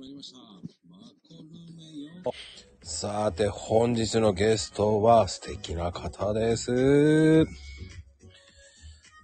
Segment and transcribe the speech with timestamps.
[0.00, 0.38] まりました。
[0.38, 0.96] マ
[1.28, 1.44] コル
[1.76, 1.82] メ
[2.24, 2.32] よ。
[2.82, 7.44] さて、本日のゲストは素敵な方です。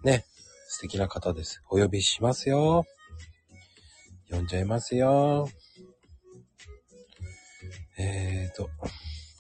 [0.04, 0.26] ね、
[0.68, 1.62] 素敵な方です。
[1.70, 2.84] お呼びしますよ。
[4.30, 5.49] 呼んじゃいますよ。
[7.97, 8.69] えーと、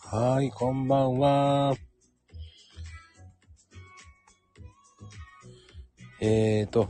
[0.08, 1.74] はい、こんばんは。
[6.22, 6.88] えーと、は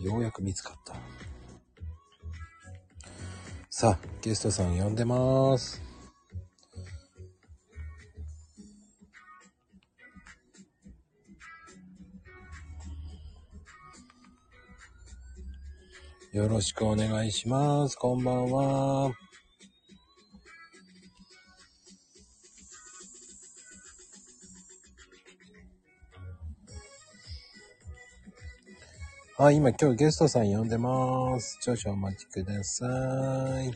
[0.00, 1.17] い、ようやく見つかった。
[3.80, 5.80] さあ、ゲストさん呼んでます。
[16.32, 17.94] よろしくお願いします。
[17.94, 19.27] こんばんは。
[29.40, 31.58] はい、今今日ゲストさん呼んでます。
[31.60, 32.86] 少々お待ちくださ
[33.62, 33.72] い。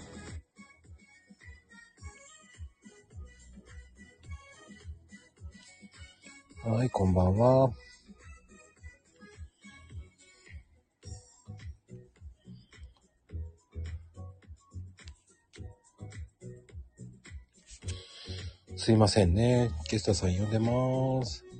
[6.68, 7.70] はい、こんばんは。
[18.74, 19.70] すいませんね。
[19.88, 21.51] ゲストさん呼んでます。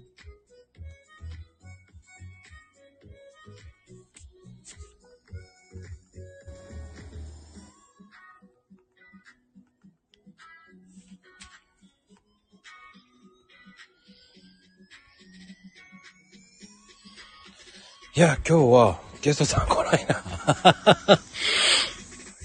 [18.15, 20.23] いや、今日はゲストさん来ないな。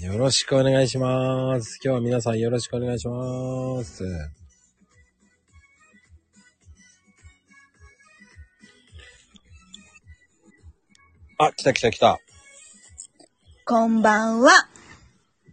[0.00, 1.78] よろしくお願いします。
[1.84, 4.02] 今日は皆さんよろしくお願いします。
[11.36, 12.18] あ、来た来た来た。
[13.66, 14.70] こんばんは。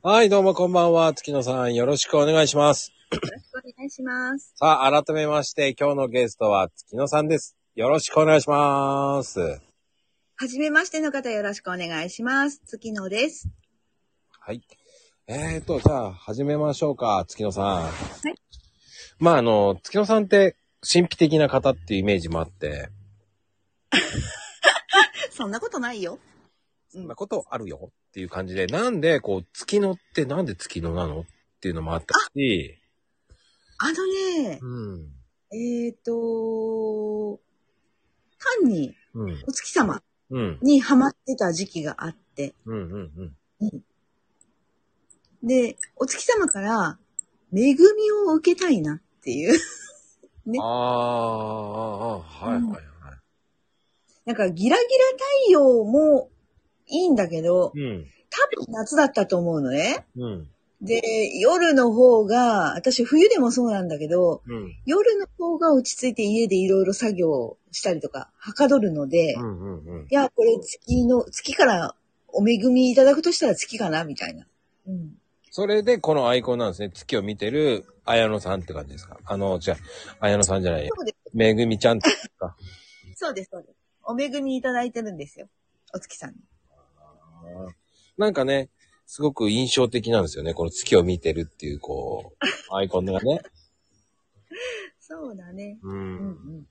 [0.02, 1.14] はい、どうもこんばんは。
[1.14, 2.94] 月野さん、よろしくお願いします。
[3.12, 4.54] よろしくお願いします。
[4.56, 7.58] さあ、改めまして、今日のゲストは月野さんです。
[7.76, 9.60] よろしくお願いします。
[10.38, 12.62] はじめましての方よろしくお願いします。
[12.66, 13.48] 月野です。
[14.42, 14.62] はい。
[15.28, 17.66] えーと、じゃあ、始めましょうか、月野さん。
[17.84, 17.92] はい
[19.18, 22.90] まあ、あの、月野さんって、神秘的な方っていうイメージもあって、
[25.32, 26.20] そんなことないよ。
[26.90, 31.26] そんなことあるよっていう感じで、なんで、こう、月野ってなんで月野なのっ
[31.62, 32.78] ていうのもあったし、
[33.78, 35.14] あのね、うん。
[35.54, 37.40] えっ、と、
[38.62, 39.44] 単にうん。
[39.48, 40.02] お月様うん。
[40.30, 42.92] にハマってた時期があって、うん。
[42.92, 43.36] うん。
[43.62, 43.84] うん。
[45.44, 46.98] で、お月様から
[47.54, 47.76] 恵み
[48.28, 49.60] を受けたいなっていう。
[50.46, 50.74] ねああ、あ
[52.16, 52.84] あ、はい、はい、はい。
[54.26, 54.88] なんかギラギラ
[55.46, 56.30] 太陽も
[56.88, 58.06] いいんだけど、うん。
[58.30, 60.06] 多分夏だったと思うのね。
[60.16, 60.50] うん。
[60.82, 64.76] で、夜の方が、私冬でもそうなんだけど、うん。
[64.86, 69.86] 夜の方が落ち着いて家でいろいろ作業したりとか、はかどるので、いうん。
[69.86, 70.08] うん。
[70.10, 71.96] や、これ月の、月から
[72.28, 74.46] お恵みいただくとしたら月かなみたいな。
[74.88, 75.16] うん。
[75.50, 76.92] それで、このアイコンなんですね。
[76.94, 79.18] 月を見てる、綾野さんって感じですか？
[79.26, 79.76] あの、じゃ
[80.20, 80.94] あ、綾野さんじゃないよ。
[80.96, 81.32] そうです。
[81.34, 82.56] めぐみちゃんってか
[83.16, 83.76] そうです、そうです。
[84.04, 85.48] お恵みいただいてるんですよ。
[85.94, 86.36] お月さんに。
[88.18, 88.70] なんかね、
[89.06, 90.54] すごく印象的なんですよね。
[90.54, 92.38] この月を見てるっていう、こう、
[92.76, 93.42] アイコンがね。
[95.00, 95.78] そうだね。
[95.84, 95.90] う。
[95.90, 96.68] うんんうん。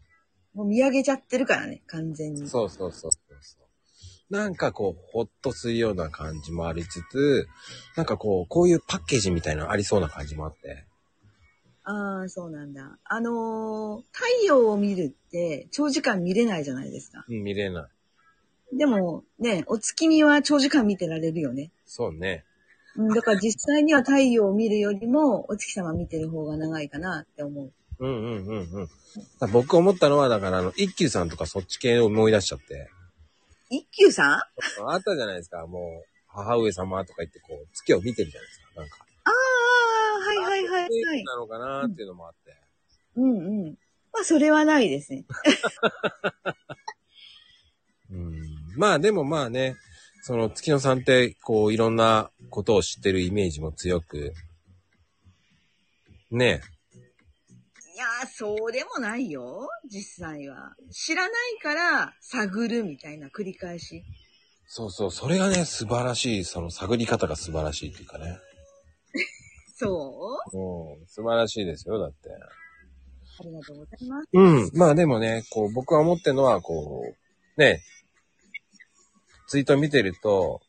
[0.55, 2.49] もう見上げちゃってるからね、完全に。
[2.49, 4.33] そうそうそうそうそう。
[4.33, 7.49] なんかこう、ほっとするような感じもありつつ、
[7.97, 10.87] なんかこう、こういうパッケージみたいなのありそうな感じもあって。
[11.85, 12.99] ああ、そうなんだ。
[13.05, 17.25] あのー太陽を見るって長時間見れないじゃないですか。
[17.29, 17.94] うん、見れない。
[18.77, 21.71] でもね、お月見は長時間見てられるよね。
[21.87, 22.45] そうね。
[22.97, 27.73] うん、だから実際には太陽を見るよりもお月様見てる方が長いかなって思う。
[27.99, 28.89] うんうんうん
[29.43, 29.53] うん。
[29.53, 32.91] 僕思ったのは、だからあの、一休さんとかそっち系を思い出しちゃって。
[33.71, 34.87] 一休さん？
[34.87, 38.81] ああったじゃないですか、もう、母上様とか言って、こう、月を見てるじゃないですか。
[38.81, 39.07] なんか。
[39.25, 41.25] あ、はいはいはいはい。
[41.25, 42.57] なのかなっていうのもあって。
[43.17, 43.79] うんうん。
[44.13, 45.25] まあそれはないですね。
[48.11, 48.54] うん。
[48.77, 49.77] まあでもまあね、
[50.23, 54.33] その月野さんって、こう、いろんなことを知ってるイメージも強く、
[56.31, 56.63] ね
[57.95, 59.69] いやー、そうでもないよ。
[59.89, 60.75] 実際は。
[60.91, 61.33] 知らない
[61.63, 64.03] から探るみたいな繰り返し。
[64.67, 68.39] そうそう、それがね、素晴らしい、その探り方が素晴らしいっていうかね。
[69.77, 69.87] そ
[70.53, 70.99] う？
[70.99, 72.31] うん、素晴らしいですよ、だって。
[72.31, 74.29] ありがとうございます。
[74.33, 74.71] うん。
[74.75, 77.15] まあでもね、こう、僕は思ってるのは、こ
[77.57, 77.83] う、ね、
[79.55, 80.61] ツイート見てると、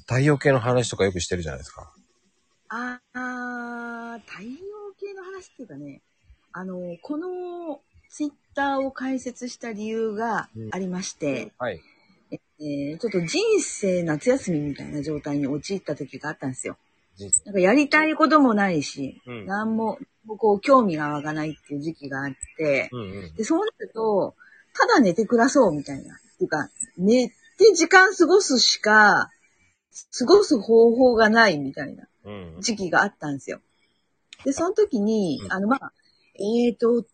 [0.00, 1.90] 太陽系の話とかよくしてるじゃないですか。
[2.68, 4.50] ああ、太陽
[5.00, 6.02] 系の話っていうかね、
[6.52, 11.80] あの、このツイッターを開設した理由がありまして、はい。
[12.30, 16.76] えーちょっと人生夏休みみたいな状態に陥った時があったんですよ。
[17.16, 23.34] 人なんかやりたいこともないし、うんなんも、こう、興味が湧かないっていう時期があって、うんうん。
[23.34, 24.34] で、そうなると、
[24.74, 26.20] ただ寝て暮らそうみたいな。
[26.40, 27.34] っていうか、寝て
[27.74, 29.30] 時間過ごすしか、
[30.18, 33.60] 過ごす方法がないみたいなうん時期があったんですよ。
[34.44, 35.92] で、その時にう、んあの、まあ、
[36.36, 37.04] えーと、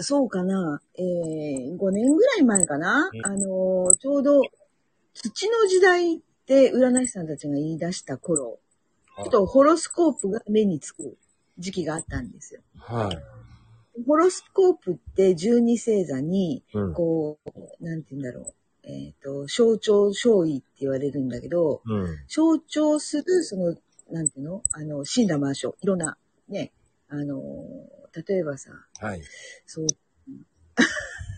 [0.00, 4.42] そうかな、えー、5年ぐらい前かな、うんあの、ちょうど、
[5.14, 8.58] 土の時代って占い師さんたちが言い出した頃、
[9.16, 11.16] ちょっとホロスコープが目につく
[11.58, 12.60] 時期があったんですよ。
[12.76, 13.18] はい。
[14.06, 16.92] ホロスコープって12星座に、うん。
[16.92, 18.54] こう、なんて言うんだろう。
[18.86, 22.18] えっ、と、象徴勝意って言われるんだけど、うん。
[22.28, 23.76] 象徴する、その、
[24.10, 24.62] なんていうの？
[24.72, 25.74] あの、死んだ場所。
[25.82, 26.16] いろんな、
[26.48, 26.72] ね、
[27.08, 27.42] あの、
[28.26, 29.22] 例えばさ、はい。
[29.66, 29.86] そう、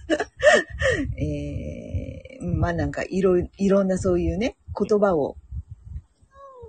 [1.19, 5.37] えー、まあなんかいろ、いろんなそういうね、言葉を、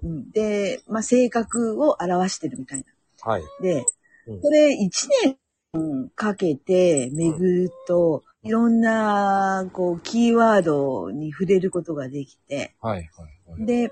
[0.02, 2.86] うん、で、まあ性格を表してるみたいな。
[3.32, 3.44] はい。
[3.62, 3.86] で
[4.28, 13.10] うん、これ一年かけて巡ると、いろんな、こう、キーワードに触れることができて、はい。
[13.48, 13.66] はい。
[13.66, 13.92] で、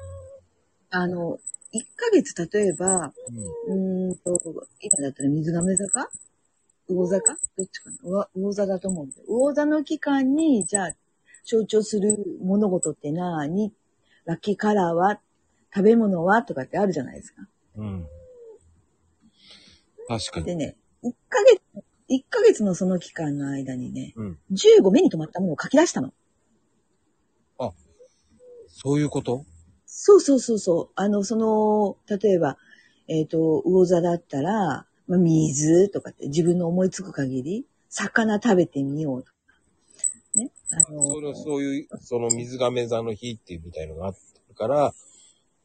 [0.89, 1.37] あの、
[1.73, 3.13] 1ヶ月例えば、
[3.67, 4.39] うんんと、
[4.79, 6.09] 今だったら水亀座か
[6.87, 7.97] 魚座かどっちかな？
[8.03, 9.23] 魚魚座だと思うんだよ。
[9.27, 10.95] 魚座の期間に、じゃあ、
[11.43, 13.73] 象徴する物事って何？
[14.23, 15.19] ラッキーカラーは？
[15.75, 16.43] 食べ物は？
[16.43, 17.41] とかってあるじゃないですか。
[17.75, 18.07] うん。
[20.07, 20.45] 確かに。
[20.45, 21.61] でね、1ヶ月、
[22.07, 24.39] 一ヶ月のその期間の間にね、うん。
[24.51, 26.13] 15目に留まったものを書き出したの。
[28.79, 29.43] そういうこと？
[29.87, 30.89] そうそうそうそう。
[30.95, 32.57] あの、その、例えば、
[33.07, 39.33] えっ、と、魚座だったら、まあ、水とかって自分の思いつく限り、魚食べてみようとか。
[40.35, 40.51] ね。
[40.69, 44.15] あの、それはそういう、その水亀座の日っていうみたいのがあっ
[44.49, 44.93] たから、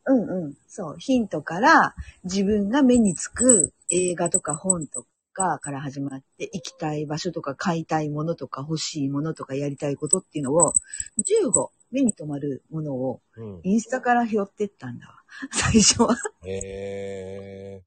[0.06, 0.54] うんうん。
[0.66, 0.96] そう。
[0.98, 10.72] ヒントから、自分が目につく映画とか本とかから始まって、行きたい場所とか買いたいものとか欲しいものとかやりたいことっていうのを、
[11.18, 13.60] 15、目に留まるものをうん。
[13.64, 15.14] インスタから拾ってったんだわ。
[15.52, 16.16] 最初は。
[16.44, 17.82] へえ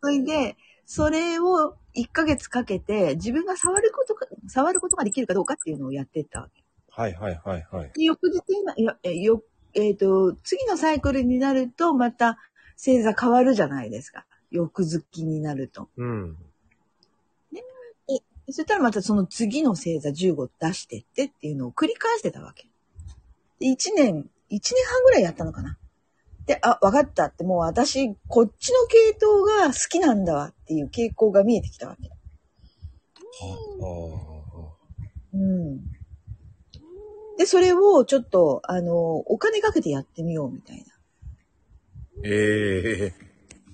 [0.00, 6.60] それで、それを1ヶ月かけて、自分が触ることか、触ることができるかどうかっていうのをやってったわけ。
[6.60, 6.64] ー。
[7.00, 7.90] はいはいはいはい。
[7.94, 9.42] で翌日にな、いや、えよ、
[9.74, 12.38] えっ、と、次のサイクルになると、また
[12.76, 14.26] 星座変わるじゃないですか。
[14.50, 15.88] 翌月になると。
[15.96, 16.36] うん。
[18.48, 22.66] そしたらまたその次の星座15出してってっていうのを繰り返してたわけ。
[23.60, 24.18] で、1年、1
[24.50, 25.78] 年半ぐらいやったのかな。
[26.46, 32.10] で、あ、わかったって、もう私、こっちの系統が好きなんだわっていう傾向が見えてきたわけ。
[35.34, 35.80] うん。
[37.38, 40.84] で、それをちょっと、あの、お金かけてやってみようみたいな。
[42.24, 43.14] ええ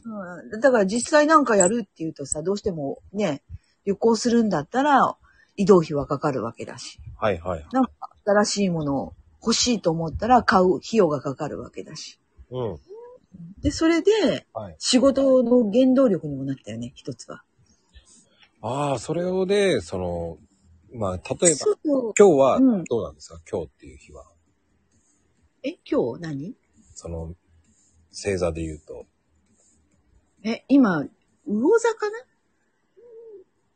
[0.04, 3.42] うん、だから実際なんかやるっていうとさ、どうしてもね、
[3.88, 5.16] 旅行するんだったら
[5.56, 7.66] 移動費はかかるわけだし、はいはい。
[7.72, 7.90] なんか
[8.26, 12.20] 新しいものを欲しいと思ったら買う費用がかかるわけだし。
[12.50, 12.78] うん。
[13.62, 14.76] で、それではい。
[14.78, 17.42] 仕事の原動力にもなったよね、一つは。
[18.60, 20.36] ああ、それをで、その、
[20.92, 21.78] まあ、例えば、そう。
[21.84, 24.26] 今日はうんどうなんですか、今日っていう日は。
[25.62, 26.54] え、今日何？
[26.94, 27.34] その、
[28.10, 29.06] 星座で言うと。
[30.44, 31.06] え、今、
[31.46, 32.18] 魚座かな？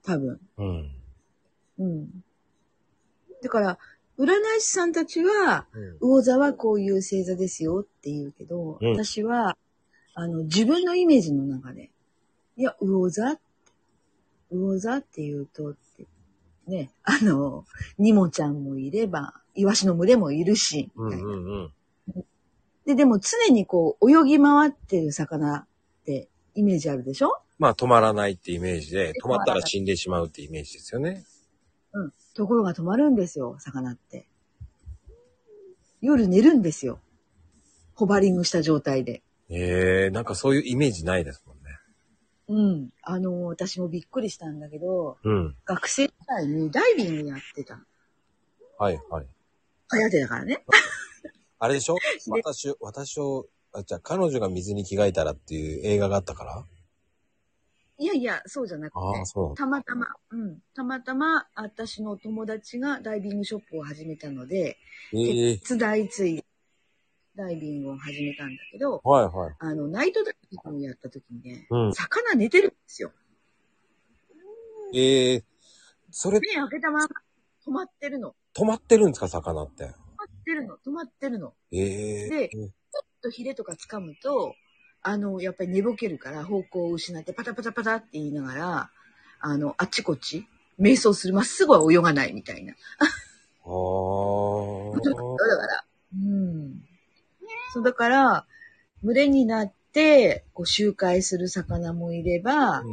[0.04, 0.40] 多分。
[0.59, 0.90] うん。
[1.78, 2.25] うん。
[3.42, 3.78] だから、
[4.18, 4.26] 占
[4.59, 5.99] い師さんたちは、うん。
[6.00, 9.56] 魚座はこういう星座ですよって言うけど、うん私は、
[10.14, 11.90] あの、自分のイメージの中で、
[12.56, 13.42] いや、魚座って、
[14.50, 16.06] 魚座って言うとって、
[16.66, 17.64] ね、あの、
[17.99, 21.73] ニモちゃんもいれば、イワシの群れもいるし、うんうん
[22.14, 22.25] うん。
[22.85, 25.66] で、でも常にこう、泳ぎ回ってる魚っ
[26.04, 27.40] てイメージあるでしょ？
[27.62, 31.25] まあ、止まらないってイメージで、止まったら死んでしまうってイメージですよね。
[31.92, 32.12] うん。
[32.35, 34.26] ところが止まるんですよ、魚って。
[36.00, 36.99] 夜寝るんですよ。
[37.95, 39.23] ホバリングした状態で。
[39.49, 41.62] ええなんかそういうイメージないですもんね。
[42.49, 42.90] うん。
[43.02, 45.57] あの、私もびっくりしたんだけど、うん。
[45.64, 47.78] 学生時代にダイビングやってた。
[48.76, 49.26] はいはい。
[49.92, 50.64] 流行ってたからね。
[51.61, 51.97] あれでしょ？
[52.28, 56.66] 私を、私を、あ、じゃあ彼女が水に着替えたらっていう映画があったから？
[58.02, 59.00] いやいや、そうじゃなくて。
[59.54, 60.59] たまたま、うん。
[60.75, 64.76] たまたま、私の友達がダイビングショップを始めたので、
[65.14, 66.44] ええ手伝いつい
[67.37, 69.54] ダイビングを始めたんだけど、はいはい。
[69.56, 71.94] あの、ナイトダイビングをやった時にね、うん。
[71.94, 73.12] 魚寝てるんですよ。
[74.92, 75.44] ええ
[76.11, 77.06] それ、目開けたまま
[77.64, 78.35] 止まってるの。
[78.52, 79.85] 止まってるんですか、魚って。
[79.85, 79.94] 止ま
[80.25, 80.76] ってるの。
[80.85, 81.54] 止まってるの。
[81.71, 82.71] ええでちょっ
[83.23, 84.56] とヒレとか掴むと、
[85.02, 88.90] あの、やっぱり寝ぼけるから方向を失ってパタパタパタって言いながら、
[89.40, 90.47] あの、あっちこっち、
[90.78, 91.35] 瞑想する。
[91.35, 92.75] まっすぐは泳がないみたいな。
[93.64, 96.82] あー だから、うん。
[97.73, 98.47] そう、だから、
[99.02, 102.85] 群れになって、こう、周回する魚もいれば、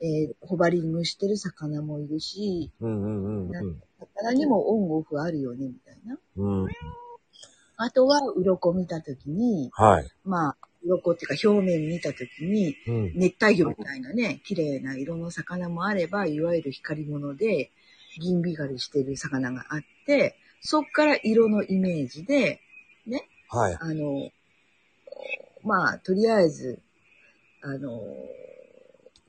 [0.00, 6.18] えーホバリングしてる魚もいるし、うんうんうんうん魚にもオンオフあるよね、みたいな。
[6.36, 6.62] うん。
[6.64, 6.70] うん。
[7.76, 10.08] あとは、鱗見たときに、はい。
[10.24, 10.56] まあ、
[10.88, 13.12] 鱗っていうか表面見たときに、うん。
[13.14, 17.70] 熱帯魚みたいなね、綺麗な色の魚もあれば、いわゆる光り物で、
[18.18, 22.60] 銀光りしてる魚があって、そっから色のイメージで、
[23.50, 23.78] はい。
[23.80, 24.30] あの、
[25.64, 26.80] まあ、とりあえず、
[27.62, 28.00] あの、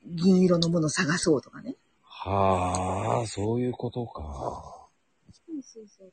[0.06, 1.76] 銀色のものを探そうとかね。
[2.04, 4.90] はあ、そういうことか。
[5.32, 6.12] そうそうそう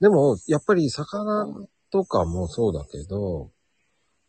[0.00, 1.46] でも、やっぱり魚
[1.90, 3.50] とかもそうだけど、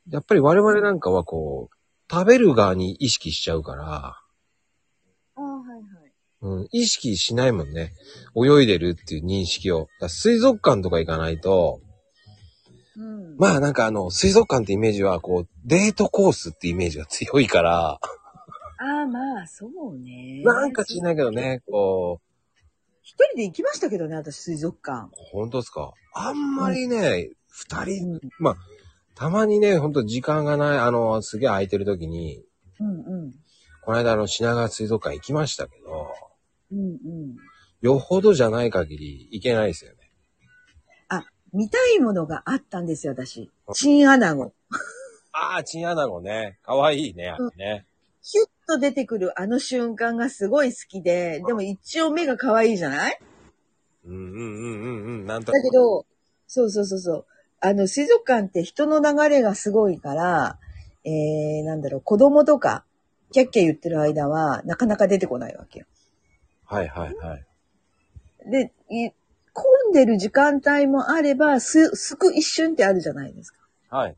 [0.09, 1.75] やっぱり我々なんかはこう、
[2.11, 4.21] 食べる側に意識しちゃうから、あ
[5.35, 5.83] あ、はいはい。
[6.41, 7.93] うん、意識しないもんね。
[8.35, 9.87] 泳いでるっていう認識を。
[10.07, 11.81] 水族館とか行かないと、
[12.95, 13.37] うん。
[13.37, 17.99] まあなんかあの、水族館ってイメージはこう、デートコースってイメージが強いから、
[18.81, 20.41] ああ、まあ、そうね。
[20.43, 22.25] なんかしないけどね、こう、
[23.01, 25.09] 一人で行きましたけどね、私、水族館。
[25.31, 25.91] 本当ですか？
[26.13, 28.19] あんまりね、二、人、うん。
[28.39, 28.55] まあ、
[29.19, 32.41] たまにね、ほんと時間がない、あの、すげえ空いてる時に、
[32.79, 33.31] うんうん。
[33.83, 36.07] この間あの、品川水族館行きましたけど、
[36.71, 37.35] うんうん。
[37.81, 39.97] よほどじゃない限り行けないですよね。
[41.51, 43.49] 見たいものがあったんですよ、私。
[43.73, 44.53] チンアナゴ。
[45.31, 46.59] ああ、チンアナゴね。
[46.61, 47.87] かわいいね、あれね。
[48.21, 53.19] ヒュッと出てくるあの瞬間がすごい好きで、でも一応目が可愛いじゃない？
[54.05, 55.25] うんうんうんうんうん。
[55.25, 56.05] なんとだけど、
[56.45, 57.25] そうそうそうそう。
[57.61, 60.59] あの、水族館って人の流れがすごいから、
[61.03, 62.83] えー、なんだろう、子供とか、
[63.31, 65.85] キャッキャ言ってる間は、なかなか出てこないわけよ。
[66.65, 67.45] はいはいはい。
[68.49, 69.11] で、い
[69.53, 73.59] 混んでる時間帯もあれば、す、すく一瞬ってあるじゃないですか。
[73.89, 74.15] はい。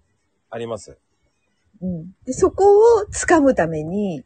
[0.50, 0.98] あります。
[1.82, 2.12] うん。
[2.26, 4.24] で、そこを掴むために、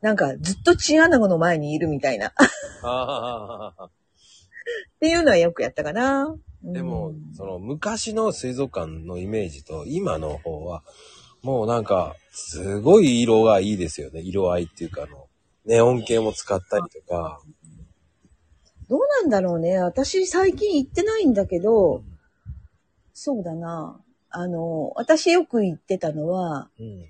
[0.00, 2.28] なんかずっとチンアナゴの前にいるみたいな。
[2.28, 2.32] っ
[2.82, 3.88] ああ。
[5.00, 6.36] ていうのはよくやったかな。
[6.72, 10.82] でもうん、その昔の水族館のイメージと今の方は、
[11.42, 14.22] もうなんか、すごい色がいいですよね。
[14.22, 15.28] 色合いっていうか、あの、
[15.66, 17.40] ネオン系も使ったりとか。
[18.88, 19.78] どうなんだろうね。
[19.78, 22.02] 私最近行ってないんだけど、
[23.12, 24.00] そうだな。
[24.30, 27.06] あの、私よく行ってたのは、うん。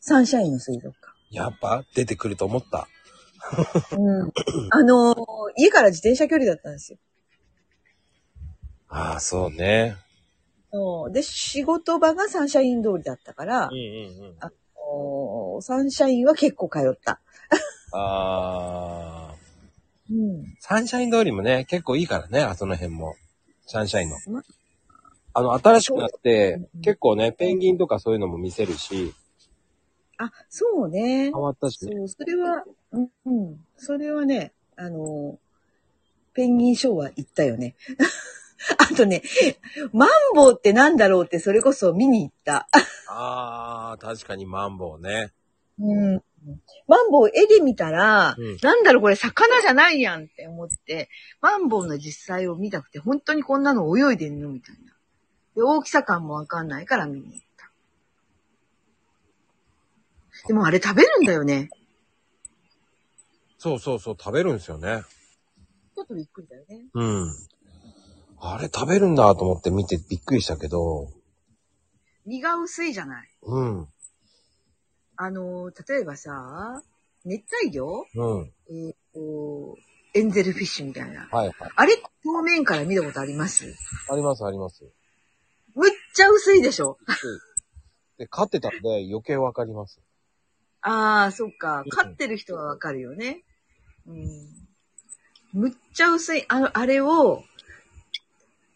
[0.00, 0.94] サンシャインの水族
[1.30, 2.88] やっぱ出てくると思った。
[3.90, 3.96] 館。
[3.96, 4.32] うん。
[4.70, 5.14] あの、
[5.56, 6.98] 家から自転車距離だったんですよ。
[8.92, 9.96] ああ、そうね。
[10.70, 13.84] そうで、仕事場がサンシャイン通りだったからうん、うん
[14.26, 14.52] うん。
[14.94, 17.20] おサンシャインは結構通った。
[17.92, 19.34] ああ。
[20.10, 20.44] うん。
[20.60, 23.16] サンシャイン通りもね、結構いいからね、あその辺も。
[23.66, 24.42] サンシャインのま。
[25.34, 29.14] あの、新しくなってうん、結構ね、ペンギンとかそういうのも見せるし、
[30.18, 31.32] あ、そうね変。
[31.32, 31.96] わったしね。
[31.96, 33.56] そう、それは、うん、うん。
[33.76, 35.38] それはね、あの、
[36.34, 37.74] ペンギンショーは行ったよね。
[38.78, 39.22] あとね、
[39.92, 42.68] マンボウってなんだろうって、それこそ見に行った。
[43.08, 45.32] ああ、確かにマンボウね。
[45.78, 46.22] うん。
[46.88, 51.08] マンボウ絵で見たら、うんなんだろうこれ魚じゃないやんって思って、
[51.40, 54.92] マンボウの実際を見たくて、本当にこんなの泳いでんのみたいな。
[55.54, 57.70] で、大きさ感もわかんないから見に行った。
[60.48, 61.70] でもあれ食べるんだよね。
[63.58, 65.02] そうそうそう、食べるんですよね。
[65.94, 66.86] ちょっとびっくりだよね。
[66.94, 67.32] うん。
[68.44, 71.08] あれ食べるんだと思って見てびっくりしたけど、
[72.26, 73.28] 身が薄いじゃない。
[73.42, 73.88] うん。
[75.16, 76.82] あの、例えばさ、
[77.24, 78.04] 熱帯魚？
[78.16, 78.52] うん。
[78.68, 79.76] えーと、
[80.14, 81.28] エンゼルフィッシュみたいな。
[81.30, 81.54] はいはい。
[81.76, 81.94] あれ、
[82.24, 83.64] 表面から見たことあります？
[84.10, 84.84] ありますあります。
[85.76, 86.98] むっちゃ薄いでしょ
[88.18, 90.00] で、飼ってたんで余計わかります。
[90.80, 91.84] ああ、そっか。
[91.88, 93.44] 飼ってる人はわかるよね。
[94.06, 94.26] うん。
[95.52, 97.44] むっちゃ薄い、あの、あれを、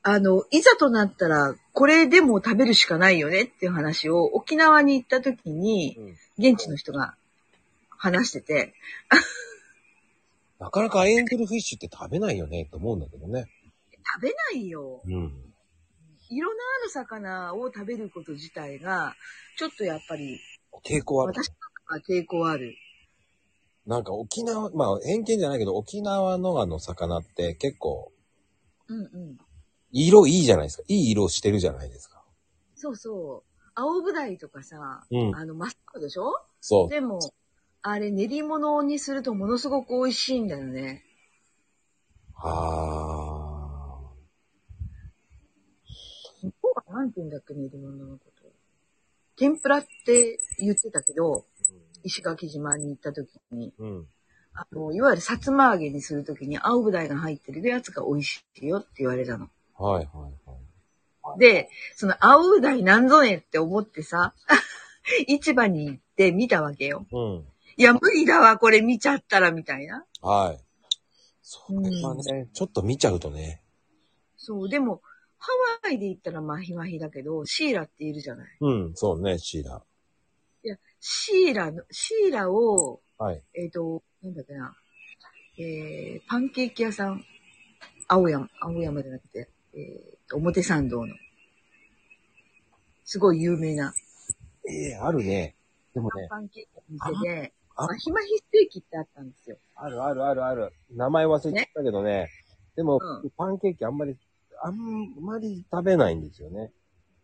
[0.09, 6.51] あの、いざとなったら、これでも食べるしかないよねっていう話を沖縄に行った時に、うん。
[6.53, 7.17] 現地の人が
[7.89, 8.75] 話してて、
[10.61, 13.47] なかなかエンゼルフィッシュって食べないよねと思うんだけどね。
[14.15, 15.03] 食べないよ。
[15.05, 15.33] うん。
[16.31, 19.17] 色のある魚を食べること自体が、
[19.59, 20.39] ちょっとやっぱり、
[20.85, 21.33] 抵抗ある。
[21.35, 21.51] 私
[21.89, 22.77] は抵抗ある。
[23.89, 28.13] なんか沖縄、まあ偏見じゃないけど、沖縄のあの魚って結構、
[28.87, 29.39] うんうん。
[29.93, 30.85] 色いいじゃないですか。
[30.89, 32.23] いい色してるじゃないですか。
[32.75, 33.51] そうそう。
[33.75, 35.37] 青ぶだいとかさ、うん。
[35.37, 36.33] あの、真っ赤でしょ？
[36.61, 36.89] そう。
[36.89, 37.21] でも、
[37.83, 41.05] あれ練り物にするとものすごく美味しいんだよね。
[42.35, 44.13] は
[46.43, 48.47] 向こうはなんて言うんだっけ、練り物のこと。
[49.37, 51.47] 天ぷらって言ってたけど、
[52.03, 53.83] 石垣島に行った時に、ー。
[53.83, 54.07] うん。
[54.55, 59.49] あの、いわゆるさつま揚げにする時に青ぶだいが入ってるやつが美味しいよって言われたの。
[59.79, 60.51] はいはい
[61.25, 61.39] はい。
[61.39, 64.35] で、その青ぶだいなんぞねって思ってさ、
[65.27, 67.07] 市場に行って見たわけよ。
[67.13, 67.47] うん。
[67.77, 70.07] いや、無理だわ、これ見ちゃったら、みたいな。
[70.23, 70.65] はい。
[71.43, 73.63] それはね、ちょっと見ちゃうとね。
[74.37, 75.03] そう、でも、
[75.39, 75.53] ハ
[75.85, 78.57] ワイで行ったらマヒマヒだけど、シーラっているじゃない。
[78.61, 79.83] うん、そうね、シーラ。
[80.65, 83.43] いや、シーラの、シーラを、はい。
[83.55, 84.75] えっ、と、なんだっけな、
[85.59, 87.25] えー、パンケーキ屋さん、
[88.09, 91.15] 青山、青山じゃなくて、えーと、表参道の、
[93.05, 93.93] すごい有名な
[94.69, 95.55] ええあるね。
[95.95, 99.57] でもね、パンケーキの店で、あマヒマヒステーキってあったんですよ。
[99.75, 100.73] あるあるあるある。
[100.91, 102.29] 名前忘れちゃったけどね。
[102.75, 104.17] でも、うパンケーキあんまり、
[104.63, 104.77] あん
[105.21, 106.73] まり食べないんですよね。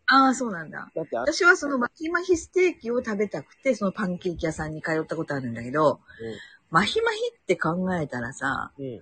[0.07, 0.91] ああ、そうなんだ。
[0.95, 5.99] だってあ、私はそのマヒマヒステーキを食べたくて、そのパンケーキ屋さんに通ったことあるんだけど、
[6.69, 8.85] マヒマヒって考えたらさ、うん。
[8.85, 9.01] うん。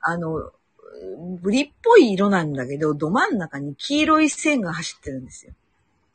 [0.00, 0.52] あの、
[1.40, 5.52] ブリっぽい色なんだけど、ど真ん中に黄色い線が走ってるんですよ。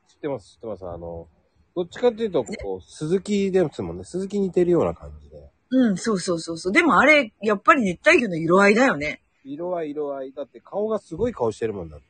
[0.08, 0.86] 知ってます、知ってます。
[0.86, 1.27] あの、
[1.75, 4.03] どっちかっていうと、こう、鈴木ですもんね。
[4.03, 5.50] 鈴木に似てるような感じで。
[5.72, 6.72] うん、そうそうそうそう。
[6.72, 9.22] でもあれ、やっぱり熱帯魚の色合いだよね。
[9.44, 10.32] 色合い色合い。
[10.32, 12.05] だって顔がすごい顔してるもんだって。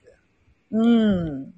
[0.72, 1.53] うん。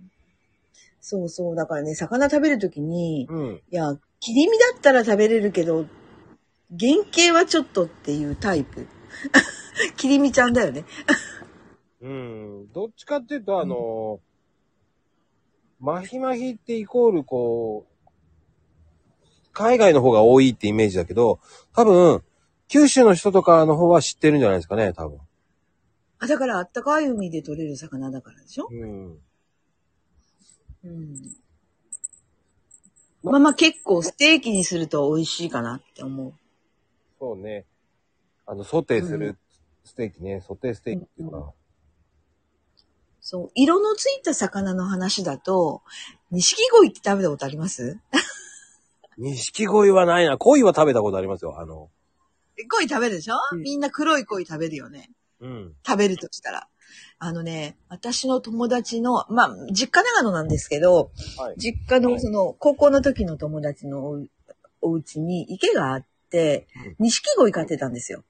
[1.01, 1.55] そうそう。
[1.55, 3.61] だからね、魚食べるときに、うん。
[3.71, 5.86] いや、切り身だったら食べれるけど、
[6.77, 8.88] 原型はちょっとっていうタイプ。
[9.95, 10.86] 切り身ちゃんだよね。
[12.01, 12.71] うん。
[12.73, 14.19] どっちかっていうと、あの、
[15.80, 18.10] マヒマヒってイコール、こう、
[19.53, 21.39] 海外の方が多いってイメージだけど、
[21.73, 22.23] 多分、
[22.67, 25.19] 九州の人とかの方は知ってるんじゃないですかね、多分。
[26.19, 28.67] あ、だからあったかい海で取れる魚だからでしょ？
[28.71, 29.19] うん。
[30.84, 31.15] うん。
[33.23, 36.34] まあまあ結構ステーキにすると美味しいかなって思う。
[37.19, 37.65] そうね。
[38.47, 39.38] あの、ソテーすうる
[39.83, 41.53] ステーキね、ソテーステーキっていうか。
[43.21, 43.51] そう。
[43.55, 45.81] 色のついた魚の話だと、
[46.31, 47.99] 錦鯉って食べたことあります？
[49.17, 50.38] 錦鯉はないな。
[50.38, 51.60] 鯉は食べたことありますよ。
[51.60, 51.89] あの、
[52.69, 55.10] 鯉食べるでしょ、うんみんな黒い鯉食べるよね。
[55.41, 55.75] うん。
[55.86, 56.67] 食べるとしたら。
[57.19, 61.55] あのね、私の友達の、まあ、実家長野なんですけど、はい。
[61.57, 64.25] 実家のその、高校の時の友達のお
[64.81, 66.67] お家に池があって、
[66.99, 68.23] 錦鯉飼ってたんですよ。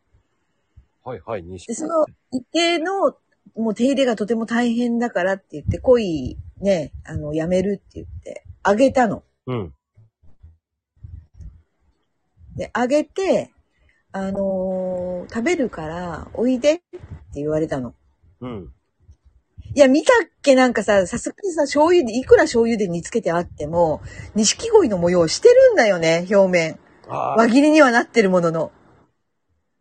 [1.08, 3.15] はいはい、で、錦その池の、
[3.56, 9.24] もう手入れがとても大変だからって言って、鯉ね、あの、やめるって言って、あげたの。
[9.46, 9.74] うん。
[12.58, 13.52] で、あげて、
[14.12, 17.00] あのー食べるから、おいでって
[17.36, 17.93] 言われたの。
[18.41, 18.74] うん。
[19.76, 24.02] いや、見たっけなんかさ、さすがにさ、醤油で、いくら醤油で煮つけてあっても、
[24.36, 26.80] 錦鯉の模様してるんだよね、表面。
[27.08, 28.72] 輪切りにはなってるものの。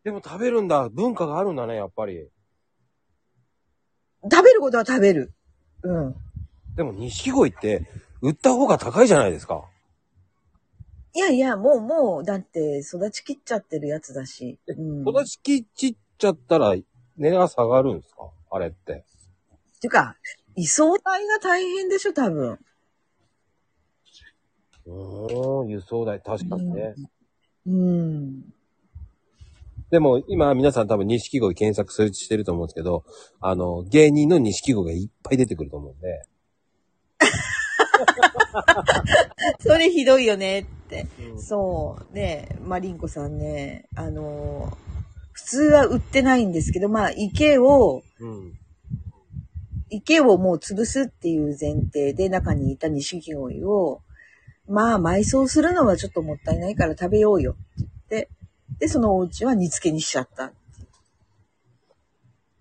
[0.07, 0.89] でも食べるんだ。
[0.89, 2.29] 文化があるんだね、やっぱり。
[4.23, 5.33] 食べることは食べる。
[5.83, 6.15] うん。
[6.77, 7.89] でも錦鯉って、
[8.23, 9.65] 売った方が高いじゃないですか。
[11.13, 14.61] いやいや、もうもう、だって育ちきっちゃってるやつだし。
[14.69, 15.09] うん。
[15.09, 16.77] 育ちきっちゃったら、
[17.17, 18.31] 値が下がるんですか？
[18.53, 18.93] あれって。
[18.93, 20.15] っていうか、
[20.55, 22.61] 移送代が大変でしょ、多分。
[24.87, 26.95] うーん、輸送代、確かにね。
[27.67, 28.53] うん。
[29.91, 33.05] でも、今、皆さん多分、錦鯉検索してると思うんですけど、
[33.41, 36.23] あの、芸人の錦鯉がいっぱい出てくると思うんで。
[39.61, 41.07] それひどいよねって。
[41.33, 42.15] うんそう。
[42.15, 44.87] ねマリンコさんね、あのー
[45.37, 48.59] 普通は売ってないんですけど、まあ、池を、うん。
[49.91, 54.01] 池をもう潰すっていう前提で中にいた錦鯉を、
[54.67, 58.31] まあ、埋葬するのはちょっともったいないから食べようよって言って、
[58.79, 60.53] で、そのお家は煮付けにしちゃった。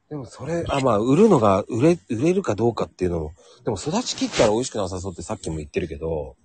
[0.09, 6.35] でも、それ、あ、まあ、売るのが、売れ、売れるかどうかっていうのも、でも、育ちきったら美味しくなさそうってさっきも言ってるけど、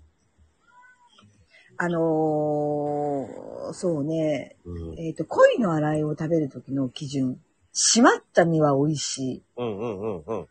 [1.76, 4.98] あのーそうね、うん。
[4.98, 7.40] えっ、と、鯉の洗いを食べる時の基準。
[7.72, 9.42] 締まった身は美味しい。
[9.56, 10.48] うんうんうんうん。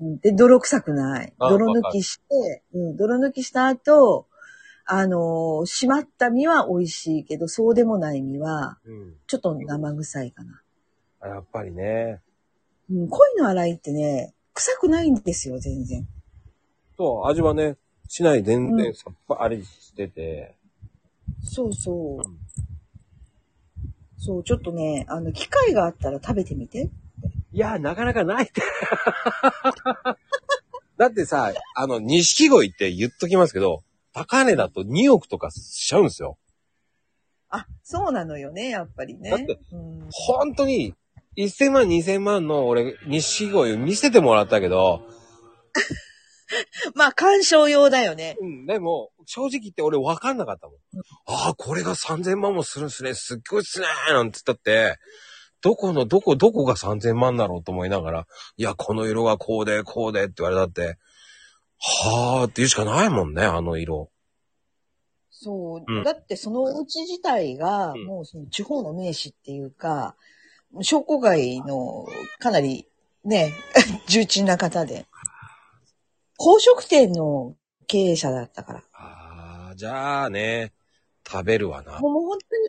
[0.00, 1.32] うんで、泥臭くない。
[1.38, 4.26] あ泥抜きして、うん、泥抜きした後、
[4.86, 9.14] あのー締まった実は美味しいけど、そうでもない実は、うん。
[9.26, 10.62] ちょっと生臭いかな。
[11.20, 12.20] あやっぱりね。
[12.90, 16.06] うん、鯉の洗いってね、臭くないんですよ、全然。
[16.96, 17.76] そう、味はね、
[18.08, 20.54] しない全う然さっぱりしてて。
[21.42, 22.22] そうそう。
[24.18, 26.90] そう、ちょっとね、あの、機会があったら食べてみて。
[27.52, 28.60] いや、なかなかないって。
[30.96, 33.83] だってさ、あの、錦鯉って言っときますけど、
[34.14, 36.38] 高値だと2億とかしちゃうんですよ。
[37.50, 39.30] あ、そうなのよね、やっぱりね。
[39.30, 40.94] だってうん、本当に、
[41.36, 45.02] 1000万、2000万の俺、錦鯉見せてもらったけど、
[46.94, 48.36] まあ、鑑賞用だよね。
[48.40, 50.76] うん、でも、正直言って俺分かんなかったもん。
[51.26, 53.14] ああ、これが3000万もするんすね。
[53.14, 53.86] すっごいっすね。
[54.08, 54.98] なんて言ったって、
[55.60, 60.98] どこの、どこ、どこが3000万だろうと思いながら、いや、この色がこうで、こうでって言われたって、
[61.86, 64.10] はあって言うしかないもんね、あの色。
[65.30, 70.16] そう、うんだってそのお家自体が、うんもうその地方の名士っていうか、
[70.80, 72.06] 商工街の
[72.38, 72.88] かなり
[73.24, 73.52] ね、
[74.08, 75.06] 重鎮な方で、
[76.38, 77.54] 宝飾店の
[77.86, 78.82] 経営者だったから。
[78.92, 80.72] ああ、じゃあね、
[81.26, 82.00] 食べるわな。
[82.00, 82.68] もうもう本当に、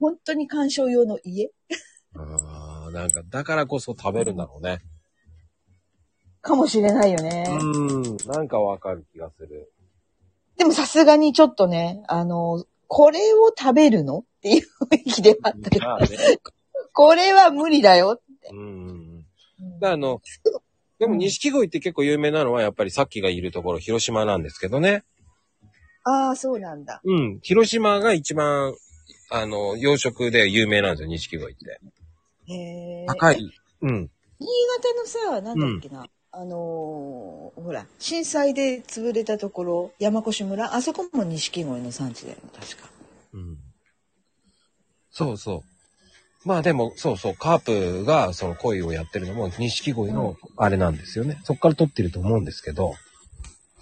[0.00, 1.50] 本当に鑑賞用の家
[2.16, 4.80] ああ、なんか、だからこそ食べるんだろうね。
[6.46, 7.44] かもしれないよね。
[7.60, 9.72] うん、なんかわかる気がする。
[10.56, 16.08] でもさすがにちょっとね、あの、これを食べるのっていう雰囲気ではあったけど、まあね。
[16.94, 18.50] これは無理だよって。
[18.52, 19.26] うん
[19.82, 20.22] あの、
[20.98, 25.04] でも錦鯉って結構有名なのはやっぱりさっきがいるところ広島なんですけどね。
[26.04, 27.02] ああ、そうなんだ。
[27.04, 27.40] うん。
[27.42, 28.74] 広島が一番、
[29.30, 31.80] あの、養殖で有名なんですよ、錦鯉って。
[32.46, 32.54] へ
[33.02, 33.06] え。
[33.06, 33.52] 高い。
[33.82, 34.10] うん。
[34.38, 36.06] 新潟のさ、なんだっけな、
[36.38, 42.90] あのーほら、震災で潰れたところ、山越村、あそこも錦鯉の産地だよね、確か。
[43.32, 43.56] うん。
[45.10, 45.64] そうそ
[46.44, 46.46] う。
[46.46, 51.40] まあでも、そうそう、カープがその鯉をやってるのも錦鯉のあれなんですよね。
[51.44, 52.92] そっから取ってると思うんですけど。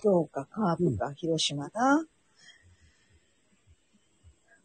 [0.00, 2.06] そうか、カープか、広島な。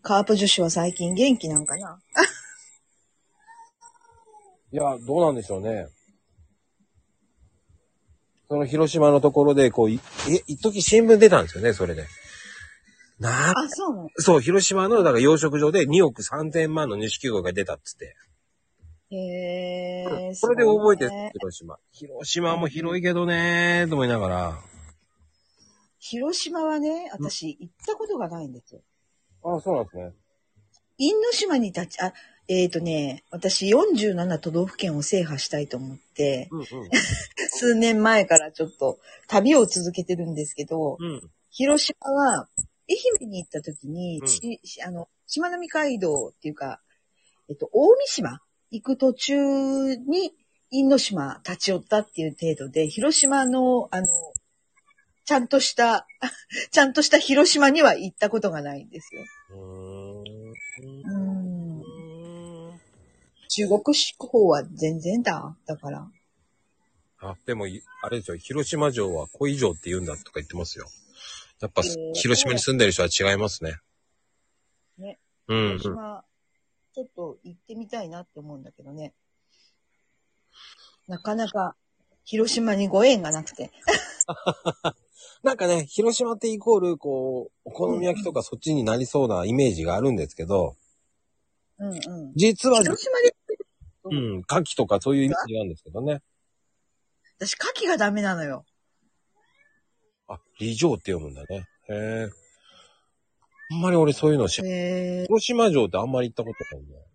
[0.04, 2.00] カープ女子は最近元気なんかな？
[4.72, 5.88] いや、どうなんでしょうね。
[8.50, 12.08] その広島のところで、こう、いえ、一時新聞出たんですよね、それで。
[13.20, 14.10] なあ、あ、そうなの？
[14.18, 18.16] そう、広島の、だから養殖場で2億3000万の錦鯉が出たっつって。
[19.12, 19.18] へ
[20.30, 20.34] え。
[20.34, 21.78] それで覚えてる、広島。
[21.92, 24.60] 広島も広いけどねー、と思いながら。
[26.00, 28.82] 広島はね、私行ったことがないんですよ。
[29.44, 30.12] ああ、そうなんですね。
[30.98, 32.14] 因島に立ち、あ、
[32.50, 36.66] えっ、ー、とね、私47都道府県を制覇したいと思って、うん
[37.52, 41.06] 数年前からちょっと旅を続けてるんですけど、うん。
[41.06, 41.32] うん。
[41.52, 42.50] 広島は、
[42.90, 46.82] 愛媛に行った時に、うんあの、しまなみ海道っていうか、
[47.50, 50.34] えっと、大三島行く途中に、
[50.72, 54.08] 因島立ち寄ったっていう程度で、広島の、あの、
[55.26, 56.08] ちゃんとした、
[56.72, 59.22] ちゃんとした広島には行ったことがないんですよ。
[59.52, 61.19] うーん。
[63.50, 65.58] 中国地方は全然だ。
[65.66, 66.08] だから。
[67.22, 70.86] あ、でも、いあれですよ、広島城は恋城って言うんだとか言ってますよ。
[71.60, 73.80] やっぱ、へー広島に住んでる人は違いますね。
[75.00, 75.20] ね。
[75.48, 76.24] うん、広島、
[76.94, 79.14] ちょっと行ってみたいなって思うんだけどね。
[81.08, 81.76] なかなか、
[82.24, 83.72] 広島にご縁がなくて。
[85.42, 90.76] なんかね、広島ってイコール、こう、お好み焼きとかそっちになりそうなイメージがあるんですけど、
[91.80, 92.34] うんうん。
[92.36, 93.36] 実は、広島で、
[94.12, 96.22] うん、牡蠣とかそういうイメージなんですけどね。
[97.38, 98.66] 私、牡蠣がダメなのよ。
[100.28, 101.66] あ、李城って読むんだね。
[101.90, 102.30] へえ。
[103.72, 104.72] あんまり俺そういうの知らへ
[105.22, 105.26] え。
[105.26, 107.06] 広島城ってあんまり行ったことないんだよ。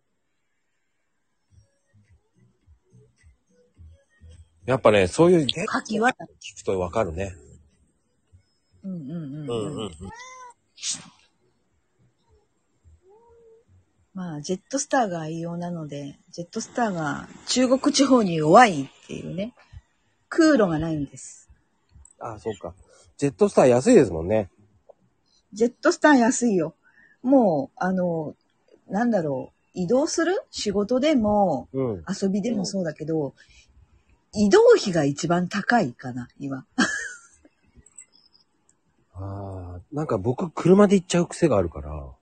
[4.67, 7.35] やっぱね、そういう、牡蠣は、聞くとわかるね。
[8.83, 9.91] うんうんうん、うんうん。
[14.15, 19.55] まあ、ジェットスターが愛用なので、ジェットスターが中国地方に弱いっていうね。
[20.29, 21.51] 空路がないんです。
[22.21, 22.75] あ、そうか。
[23.19, 24.51] ジェットスター安いですもんね。
[25.53, 26.75] ジェットスター安いよ。
[27.23, 28.37] もう、あの、
[28.89, 30.43] なんだろう、移動する？
[30.53, 32.05] 仕事でも、うん。
[32.09, 33.35] 遊びでもそうだけど、
[34.33, 36.65] 移動費が一番高いかな、今。
[39.15, 42.13] ああ、なんか僕車で行っちゃう癖があるから。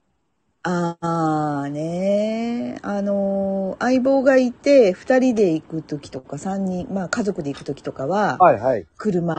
[0.64, 8.87] ああねあのー相棒がいて、二人で行くときとか、三人、まあ家族で行くときとかは、はいはい。
[8.96, 9.35] 車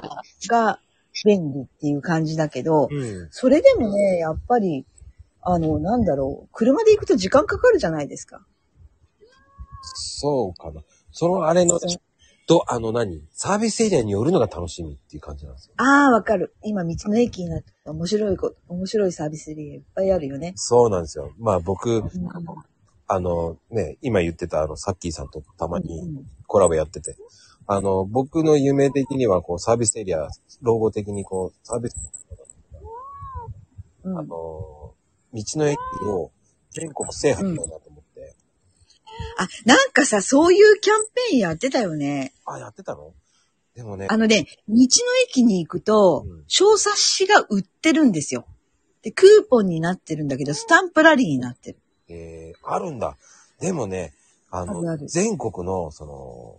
[0.50, 0.80] が
[1.24, 3.28] 便利っていう感じだけど、うん。
[3.32, 4.86] それでもね、やっぱり、
[5.42, 8.42] あの、なんだろう、車で行くと時間かかるじゃないですか。
[9.96, 10.82] そうかな。
[11.12, 11.80] そのあれの、
[12.46, 13.22] と、あの何？
[13.32, 15.74] サービスエリアに寄るのが楽しみっていう感じなんですよ。
[15.78, 16.56] ああ、わかる。
[16.64, 20.54] 今、道の駅になって、面白いこ、面白いサービスエリアいっぱいあるよね。
[20.56, 21.32] そうなんですよ。
[21.40, 22.10] まあ僕、うん
[23.06, 27.16] あのね、今言ってたあの、サッキーさんとたまうにんコラボやってて、
[27.68, 30.30] あの、僕の夢的にはこうサービスエリア、
[30.62, 31.96] 老後的にこうサービス、
[34.04, 34.96] うんあの、道
[35.34, 35.78] の駅
[36.08, 36.32] を
[36.72, 37.93] 全国制覇したいなと思って、
[39.38, 42.34] あ、なんかさ、そういうキャンペーンやってたよね。
[42.46, 43.14] あ、やってたの？
[43.76, 44.88] でもね、あのね、道の
[45.28, 48.46] 駅に行くとうん、小冊子が売ってるんですよ。
[49.02, 51.80] で、クーポンになってるんだけど、スタンプラリーになってる。
[52.08, 53.18] えー、あるんだ。
[53.60, 54.14] でもね、
[54.50, 56.58] あの、あるある全国の、その、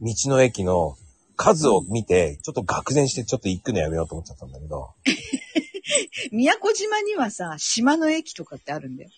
[0.00, 0.96] 道の駅の
[1.36, 4.90] 数を見て、ちょっと愕然してちょっと行くのやめようと思っちゃったんだけど、
[6.32, 9.10] 宮古島にはさ、島の駅とかってあるんだよ。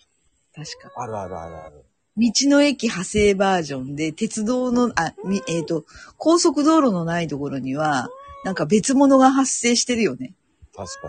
[0.55, 0.91] 確か。
[0.95, 1.83] あるあるあるある。
[2.17, 5.85] 道の駅派生バージョンで、鉄道の、あ、みえっ、と、
[6.17, 8.09] 高速道路のないところには、
[8.43, 10.33] なんか別物が発生してるよね。
[10.75, 11.07] 確か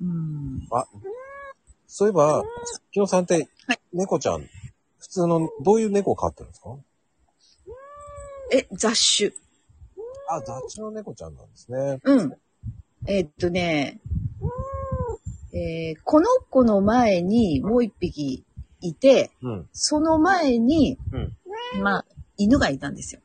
[0.00, 0.06] に。
[0.06, 0.68] うん。
[0.72, 0.86] あ、
[1.86, 2.42] そういえば、
[2.90, 4.48] きのさんってはい、猫ちゃん、
[4.98, 6.76] 普通の、どういう猫を飼ってるんですか？
[8.52, 9.30] え、雑種。
[10.30, 11.98] あ、雑種の猫ちゃんなんですね。
[12.02, 12.32] うん。
[13.06, 14.00] えっとね、
[15.58, 18.44] えーこの子の前にもう一匹
[18.80, 19.68] いて、うん。
[19.72, 21.82] その前に、うん。
[21.82, 22.04] まあ、
[22.36, 23.20] 犬がいたんですよ。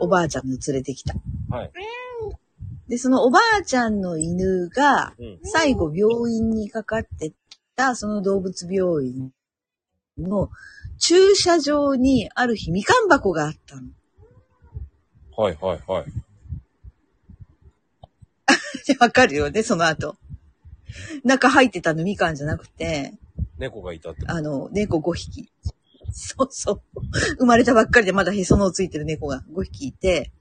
[0.00, 1.14] おばあちゃんの連れてきた。
[1.48, 1.72] はい。
[2.88, 5.38] で、そのおばあちゃんの犬が、うん。
[5.44, 7.32] 最後病院にかかって
[7.76, 9.32] た、その動物病院
[10.18, 10.50] の
[10.98, 13.82] 駐車場にある日みかん箱があったの。
[15.36, 16.06] はいはいはい。
[19.00, 20.16] わかるよね、その後。
[21.24, 23.14] 中入ってたのみかんじゃなくて、
[23.58, 24.22] 猫がいたって。
[24.26, 25.50] あの、猫5匹。
[26.12, 26.82] そうそう。
[27.38, 30.32] 生まれたばっかりでまだへその緒ついてる猫が5匹いて、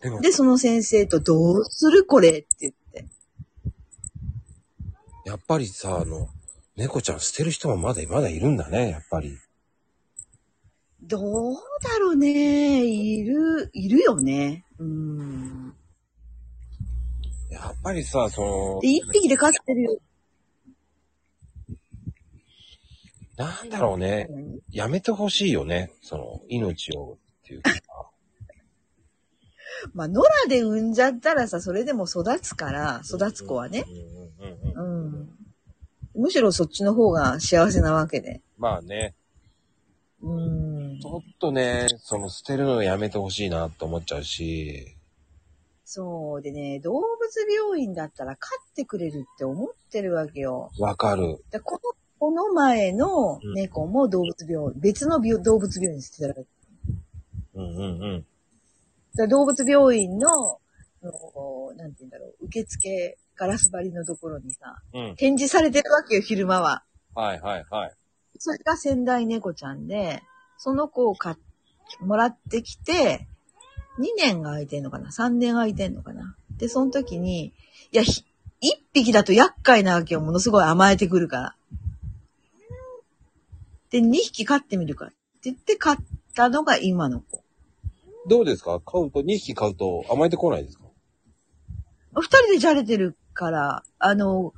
[0.00, 3.06] でも、で、その先生とどうするこれって言って。
[5.24, 6.28] やっぱりさ、あの、
[6.76, 9.38] 猫ちゃん捨てる人はまだ、まだいるんだね、やっぱり。
[11.02, 12.84] どうだろうね。
[12.84, 14.66] いる、いるよね。
[14.78, 15.74] うん。
[17.54, 19.98] やっぱりさ、そので、、一匹で飼ってるよ。
[23.36, 24.28] なんだろうね。
[24.70, 25.92] やめてほしいよね。
[26.02, 27.70] その、命をっていうか。
[29.92, 33.84] まあ、野良で産んじゃったらさ、それでも育つから、育つ子はね。
[34.74, 35.30] うん。
[36.14, 38.40] むしろそっちの方が幸せなわけで。
[38.56, 39.14] まあね、
[40.22, 41.06] うんち。
[41.06, 44.96] ょっとね、その捨てるのやめてほしいなと思っちゃうし、
[45.84, 47.02] そうでね、動物
[47.48, 50.70] 病院だったら飼ってくれるって思ってるわけよ。
[50.78, 51.44] わかる。
[51.50, 51.80] でこの、
[52.18, 56.48] この前の猫も動物病院、別の病動物病院に捨てられて
[57.54, 57.86] うんうんう
[58.18, 58.26] ん。
[59.16, 59.26] た。
[59.28, 60.58] 動物病院の、
[61.02, 65.16] あのなんて言うんだろう、受付、ガラス張りのところにさ、うん。
[65.16, 66.82] 展示されてるわけよ、昼間は。
[67.14, 67.92] はいはいはい。
[68.38, 70.22] それが仙台猫ちゃんで、
[70.58, 71.36] その子を買っ、
[72.00, 73.28] もらってきて、
[73.98, 76.36] 2年が空いてんのかな ?3 年空いてんのかな？
[76.56, 77.52] で、その時に、い
[77.92, 78.24] や、ひ
[78.62, 80.20] 1匹だと厄介なわけよ。
[80.20, 81.56] ものすごい甘えてくるから。
[83.90, 85.96] で、2匹飼ってみるかって言って飼っ
[86.34, 87.42] たのが今の子。
[88.28, 88.80] どうですか？
[88.80, 90.84] 飼うと、2匹飼うと甘えてこないですか？
[92.16, 94.54] 二人でじゃれてるから、あの、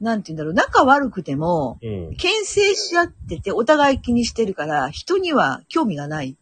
[0.00, 2.16] なんて言うんだろう、仲悪くても、うん。
[2.16, 6.36] 牽制し合ってて、お互い気にしてるから、人には興味がない。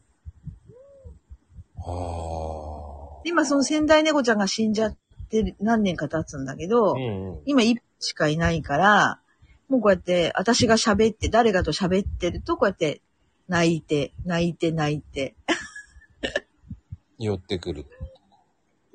[1.89, 4.97] あ今その仙台猫ちゃんが死んじゃっ
[5.31, 6.93] てる何年か経つんだけど、あ。
[6.93, 7.41] うんうん。
[7.47, 9.21] 今一匹しかいないから、
[9.69, 13.03] もうこうやって私が喋って、誰かと喋ってるとこうやって
[13.49, 15.35] 泣いて、泣いて、泣いて、
[17.19, 17.87] 寄ってくる。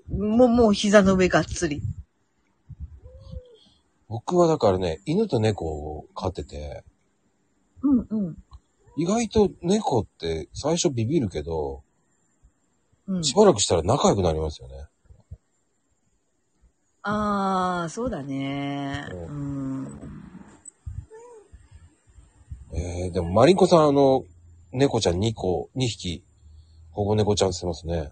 [0.09, 1.81] もうもう膝の上がっつり。
[4.07, 6.83] 僕はだからね、犬と猫を飼ってて、
[7.81, 8.37] うんうん。
[8.95, 11.83] 意外と猫って最初ビビるけど、
[13.07, 14.75] うん、しばらくしたら仲良くなりますよね。
[17.03, 19.05] ああ、そうだね。
[19.11, 19.99] ううん。
[22.71, 24.23] えー、でもマリンコさんあの、
[24.71, 26.23] 猫ちゃん2個、2匹、
[26.91, 28.09] 保護猫ちゃんしてますね。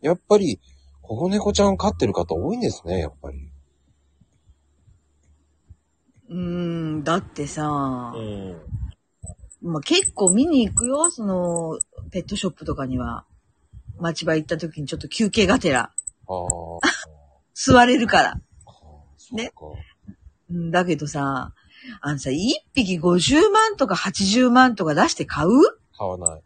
[0.00, 0.58] やっぱり、
[1.02, 3.52] 保護猫ちゃん飼ってる方多いんですね、やっぱり。
[6.30, 8.71] うーん、だってさ、ん。
[9.62, 11.78] まあ、結構見に行くよ、その、
[12.10, 13.24] ペットショップとかには。
[13.98, 15.92] 町場行った時にちょっと休憩がてら、
[16.28, 16.38] ああ。
[17.54, 18.40] 座れるから。
[19.32, 19.52] ね
[20.70, 21.52] だけどさ、
[22.00, 22.34] あのさ、1
[22.74, 25.48] 匹50万とか80万とか出して買う？
[25.96, 26.42] 買わない。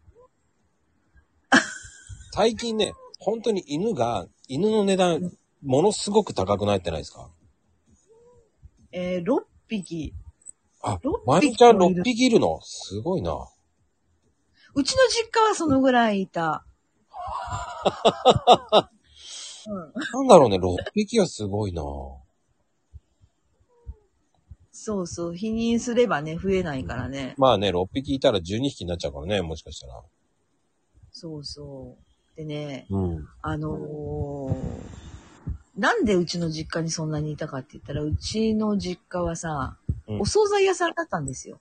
[2.32, 5.32] 最近ね、本当に犬が、犬の値段、
[5.64, 7.30] ものすごく高くなってないですか？
[8.92, 10.12] えー、6匹。
[10.86, 12.60] あ6、まゆみちゃん6匹いるの？
[12.62, 13.32] すごいな。
[14.74, 16.64] うちの実家はそのぐらいいた。
[19.68, 21.82] うん、なんだろうね、6匹はすごいな。
[24.70, 27.34] そうそう、否認すればね、増えないからね。
[27.36, 30.00] まあね、6匹いたら12匹になっちゃうからね、もしかしたら。
[31.10, 31.96] そうそ
[32.34, 32.36] う。
[32.36, 33.28] でね、うん。
[33.42, 35.06] あのー
[35.76, 39.76] なんでうちの実家にそんなにいたかって言ったら、うちの実家はさ、
[40.08, 41.58] うんお惣菜屋さんだったんですよ。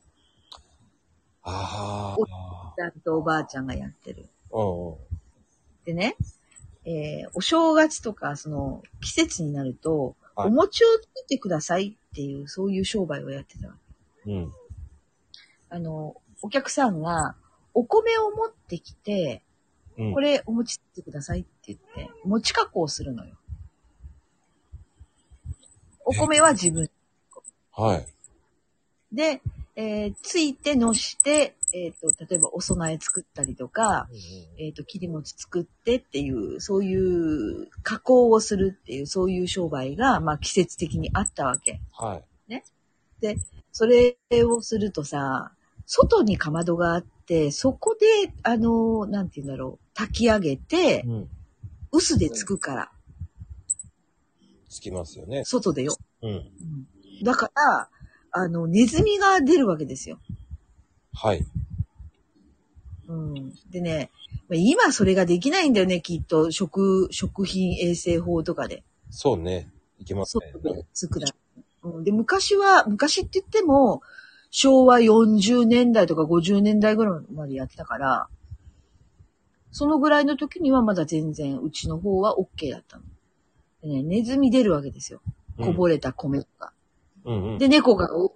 [1.43, 2.73] ああ。
[2.77, 4.29] ちゃんとおばあちゃんがやってる。
[4.51, 4.95] うんうん。
[5.85, 6.15] でね、
[6.85, 13.73] えーお正月とか、その、季節になると、はいお餅を作ってくださいっていう、そういう商売をやってたわ
[14.25, 14.31] け。
[14.31, 14.53] うん。
[15.69, 17.35] あの、お客さんが、
[17.73, 19.43] お米を持ってきて、
[19.97, 20.13] うん。
[20.13, 23.35] これお餅作ってくださいって言って、餅加工するのよ。
[26.03, 26.89] お米は自分
[27.71, 28.05] はい。
[29.15, 29.41] で、
[29.75, 34.07] えーついてのして、えっ、と、例えばお供え作ったりとか、
[34.57, 41.81] えっ、と、切り餅作ってっていう、そういう加工をするっていう、そういう商売が、まあ季節的にあったわけ。
[41.91, 42.23] はい。
[43.21, 43.37] で、
[43.71, 45.51] それをするとさ、
[45.85, 51.29] 外にかまどがあって、そこで、あの、なんて言うんだろう、炊き上げてう、ん。
[51.91, 52.91] 薄でつくから、
[54.69, 55.43] つきますよね。
[55.45, 55.95] 外でよ。
[56.21, 56.31] うん。
[56.31, 56.87] うん
[57.23, 57.89] だから、
[58.37, 60.19] あの、ネズミが出るわけですよ。
[61.13, 61.45] はい。
[63.07, 63.53] うん。
[63.71, 64.11] でね、
[64.49, 66.51] まあ今それができないんだよね、きっと。
[66.51, 68.83] 食、食品衛生法とかで。
[69.09, 69.69] そうね。
[69.99, 70.73] いけますね外。
[70.73, 71.29] で作ら
[71.83, 72.03] うん。
[72.03, 74.01] で、昔は、昔って言っても、
[74.51, 78.27] 昭和40年代とか50年代ぐらいまでやってたから、
[79.71, 83.03] そのぐらいの時にはまだ全然うちの方は OK だったの。
[83.81, 85.21] でね、ネズミ出るわけですよ。
[85.57, 86.73] こぼれた米とか。
[87.25, 87.57] うんうん。
[87.57, 88.35] で、猫が、お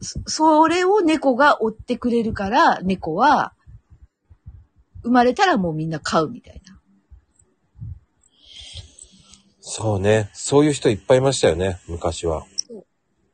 [0.00, 3.54] そそれを猫が追ってくれるから、猫は、
[5.02, 6.80] 生まれたらもうみんな飼うみたいな。
[9.60, 10.30] そうね。
[10.32, 12.44] そういう人いっぱいいましたよね、昔は。
[12.68, 12.84] そ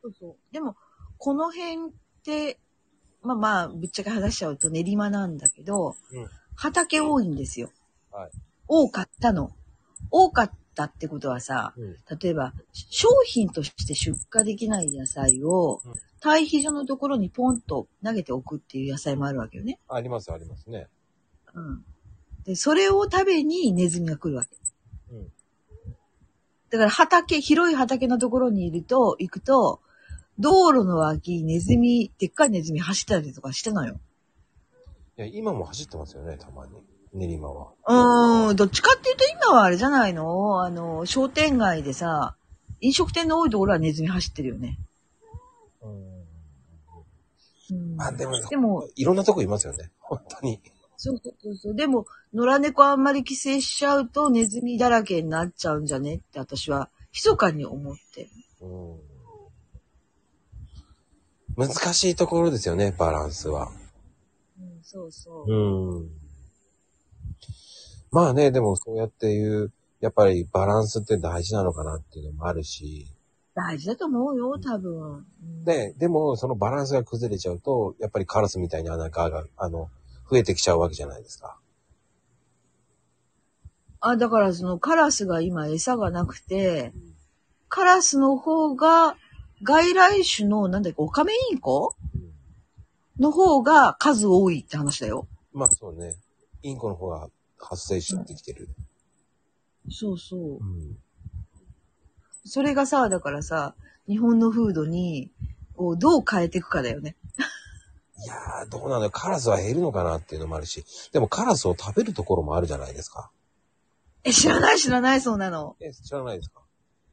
[0.08, 0.36] うそう。
[0.52, 0.76] でも、
[1.18, 1.76] この辺っ
[2.24, 2.58] て、
[3.22, 6.28] まあまあ、ぶっちゃけ話しちゃうと練馬なんだけど、うん
[6.60, 7.70] 畑多いんですよ。
[8.10, 8.30] はい
[8.66, 9.52] 多かったの。
[10.10, 11.96] 多かったってことはさ、うん。
[12.18, 19.80] 例えば、商品として出荷できない野菜をうん、堆肥所のところにポンと投げておくっていう野菜もあるわけよね。
[19.88, 20.86] あります、ありますね。
[21.54, 21.84] うん。
[22.44, 24.50] で、それを食べにネズミが来るわけ。
[25.12, 25.32] うん。
[26.70, 29.80] だから畑、広い畑のところにいると、行くと、
[30.38, 33.98] 道路の脇、ネズミ、でっかいネズミ走ったりとかしてのよ。
[35.16, 36.72] いや、今も走ってますよね、たまに。
[37.12, 37.72] 練馬は。
[37.86, 40.62] うーん、どっちかっていうと今はあれじゃないの？
[40.62, 42.36] あの、商店街でさ、
[42.80, 44.78] 飲食店の多いところはネズミ走ってるよね。
[47.70, 49.90] うん、あ、でも、でも、いろんなとこいますよね。
[50.00, 50.58] 本当に。
[50.96, 51.74] そうそうそうそう。
[51.74, 58.28] でも、野良猫あんまり寄生しちゃうとネズミだらけになっちゃうんじゃねって私は、密かに思ってる。
[58.62, 58.66] う
[61.62, 61.66] ん。
[61.66, 63.70] 難しいところですよね、バランスは。
[64.58, 65.52] うん、そうそう。
[65.52, 66.10] うん。
[68.10, 73.06] まあね、でもそうやっていう、やっぱりバランスって大事なのかなっていうのもあるし、
[73.54, 75.14] 大事だと思うよ、多分。
[75.14, 79.90] うんで、でもそのバランスが崩れちゃうと、やっぱりカラスみたいに穴が、があの、
[80.30, 81.58] 増えてきちゃうわけじゃないですか。
[84.00, 86.92] あ、だからそのカラスが今餌がなくて、
[87.68, 89.16] カラスの方が、
[89.64, 91.96] 外来種の、なんだっけ、オカメインコ？
[93.18, 95.26] の方が数多いって話だよ。
[95.52, 96.14] まあそうね。
[96.62, 97.28] インコの方が
[97.58, 98.68] 発生してきてる。
[99.90, 100.64] そうそうう。
[100.64, 100.98] ん。
[102.44, 103.74] それがさ、だからさ、
[104.06, 105.30] 日本の風土に、
[105.76, 107.16] をどう変えていくかだよね。
[108.24, 109.10] いやー、どうなのよ。
[109.10, 113.30] カラスは減るのかなっていうのもあるし、でもカラスを食べるところもあるじゃないですか。
[114.24, 115.76] え、知らない知らない、そんなの。
[115.80, 116.62] え、知らないですか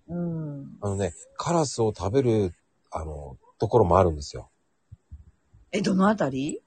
[0.08, 0.78] うん。
[0.82, 2.54] あのね、カラスを食べる、
[2.91, 4.50] あの、ところもあるんですよ。
[5.72, 6.64] え、どのあたり？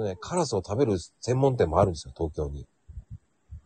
[0.00, 2.66] とね、カラスを食べる専門店もあるんですよ、東京に。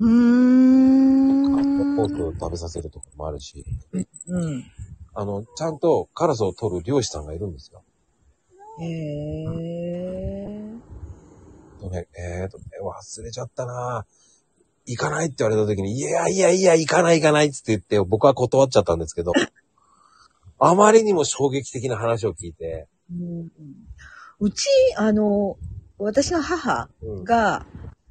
[0.01, 1.97] うーん。
[1.97, 3.64] ポークを食べさせるところもあるし。
[4.26, 4.64] うん。
[5.14, 7.82] あの、ちゃんとカラスを取る漁師さんがいるんですよ。
[8.80, 10.74] へえ。
[11.80, 14.05] とね、えーと、忘れちゃったな
[14.87, 19.32] 行かないって言われた時に、いやいやいや、行かない行かないって言って、僕は断っちゃったんですけど、
[20.59, 23.49] あまりにも衝撃的な話を聞いて、うん
[24.41, 25.57] うち、あの、
[26.05, 27.25] 私の母うん。
[27.25, 27.67] が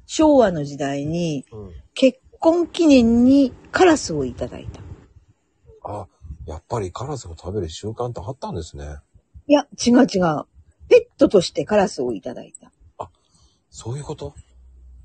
[0.06, 4.82] 昭和の時代にうん、結婚記念にカラスをいただいた。
[5.90, 6.06] あ、
[6.46, 8.96] やっぱりカラスを食べる習慣ってあったんですね。
[9.46, 10.44] いや、違う違う。
[10.88, 12.70] ペットとしてカラスをいただいた。
[13.70, 14.34] そういうこと？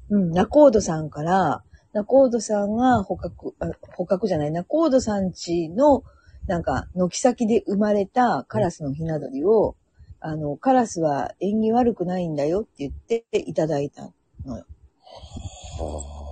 [0.09, 1.63] うん、ナコードさんから、
[1.93, 6.03] ナコードさんが捕獲、あ捕獲じゃない、ナコードさんちの、
[6.45, 9.75] なんか、軒先で生まれたカラスのひな鳥を、
[10.21, 14.03] あの、カラスは縁起悪くないんだよって言っていただいた。
[14.03, 14.09] は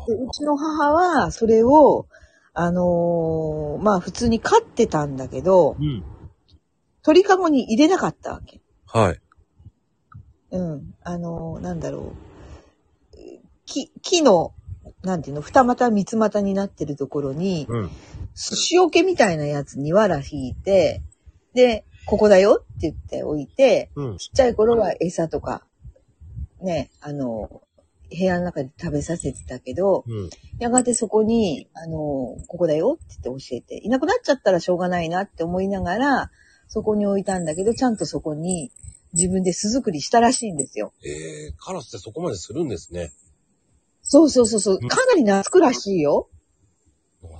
[0.07, 2.07] でうちの母は、それを、
[2.53, 6.03] あのーまあ普通に飼ってたんだけどあ。、うん。
[7.03, 8.61] 鳥かごに入れなかったわけ。
[8.87, 9.21] はい。
[10.51, 10.95] うん。
[11.03, 12.27] あのーなんだろう。
[13.65, 14.53] 木、木の、
[15.03, 17.89] なんていうの、二股三つ股になってるところに、うん。
[18.33, 21.01] 寿司桶みたいなやつに藁引いて、
[21.53, 24.17] で、ここだよって言って置いて、うん。
[24.17, 25.63] ちっちゃい頃は餌とか、
[26.61, 27.61] ね、あの、
[28.09, 30.29] 部屋の中で食べさせてたけど、うん。
[30.59, 36.31] やがてそこに、あの、ここだよって言って教えて、いなくなっちゃったらしょうがないなって思いながら、
[36.69, 38.71] そこに置いたんだけど、ちゃんとそこに
[39.13, 40.93] 自分で巣作りしたらしいんですよ。
[41.03, 43.11] えー、カラスってそこまでするんですね。
[44.01, 46.29] そうそうそうそう、かなり懐くらしいよ。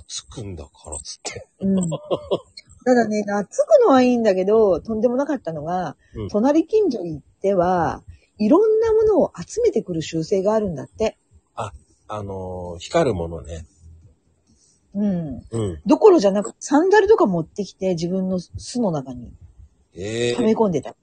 [0.06, 1.48] つくんだ、カラスって。
[1.60, 1.76] うん。
[2.88, 8.02] ただね、懐くのはいいんだけど、とんでもなかったのが、うん隣近所行っては、
[8.38, 11.18] いろんなものを集めてくる習性があるんだって。
[12.10, 13.66] あのー光るものね。
[14.94, 15.42] うん。
[15.50, 15.82] うん。
[15.84, 19.34] どころじゃなく、サンダルとか持ってきて自分の巣の中に
[19.94, 20.96] え溜めー、込んでた。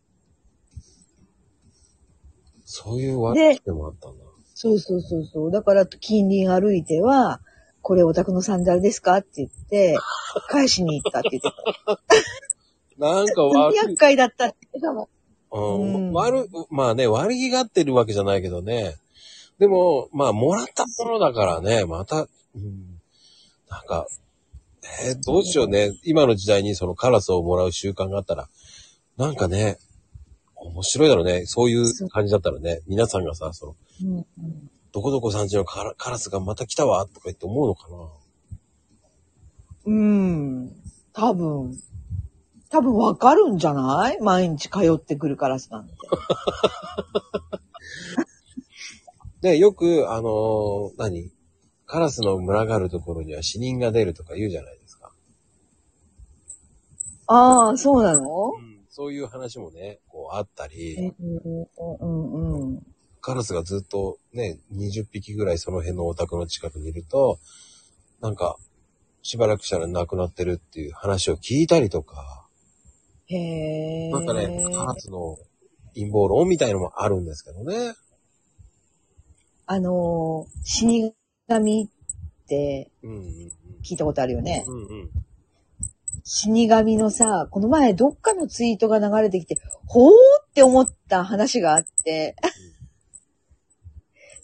[2.66, 4.24] そういう悪いでもあったんだ。
[4.56, 5.52] そうそうそうそう。
[5.52, 7.42] だから、近隣歩いては、
[7.86, 9.18] これお宅のサンダルですか？
[9.18, 9.96] って言って、
[10.50, 11.50] 返しに行ったって言って
[11.86, 12.00] た。
[12.98, 13.78] なんか悪い。
[13.78, 15.08] 厄、介だったって言ってたも
[15.52, 16.08] ん。
[16.08, 16.12] うん。
[16.12, 18.96] 悪、まあね、悪気がってるわけじゃないけどね。
[19.60, 23.00] でも、まあ、もらったものだからね、また、うん、
[23.70, 24.08] なんか、
[25.08, 25.92] えーどうしようね。
[26.04, 28.50] 今の時代にそのカラスをもらう習慣があったら、
[29.18, 29.78] なんかね、
[30.56, 31.46] 面白いだろうね。
[31.46, 32.10] そういう。
[32.10, 37.98] 感じだったらね、皆さんがさ、その、うんうんどこどこさんちのカラカラスがまた来たわ、とか言って思うのかな？
[39.88, 40.72] うん。
[41.12, 41.78] 多分。
[42.70, 44.22] 多分わかるんじゃない？
[44.22, 45.94] 毎日通ってくるカラスなんて。
[49.42, 51.30] で、 よく、あのー何？
[51.86, 55.12] カラスの群がるところには死人が出るとか言うじゃないですか。
[57.28, 58.54] ああ、そうなの？
[58.90, 61.14] そういう話もね、こうあったうり、ん
[62.00, 62.95] うんうん。
[63.26, 67.40] カラスがずっとね、20匹ぐらいその辺のお宅の近くにいると、
[68.22, 68.56] なんか、
[69.24, 72.46] しばらくしたら亡くなってるっていう話を聞いたりとか、
[73.26, 74.12] へえ。
[74.12, 75.40] なんかね、カラスの
[75.96, 77.96] 陰謀論みたいのもあるんですけどね。
[79.66, 81.16] あのー、死
[81.48, 82.92] 神って
[83.84, 84.66] 聞いたことあるよね。
[84.68, 84.76] うん。
[84.76, 85.10] うんうん。
[86.24, 89.58] 死神のさ、この前どっかのツイートが流れてきて、
[89.88, 90.12] ほー
[90.44, 92.36] って思った話があって、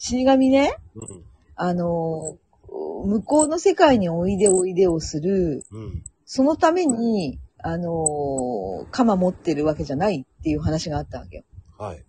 [0.03, 1.23] 死神ね、うん
[1.55, 6.03] あのー、向こうの世界においでおいでをする、うん。
[6.25, 11.43] そのために、あのー、鎌持ってるわけじゃないっていう話があったわけよ。
[11.77, 12.03] はい。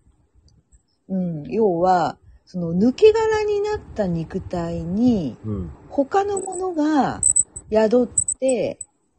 [1.11, 1.43] うん。
[1.51, 2.16] 要は、
[2.47, 5.70] その抜け殻になった肉体に、うん。
[5.90, 7.22] 他のものが
[7.70, 8.78] 宿って、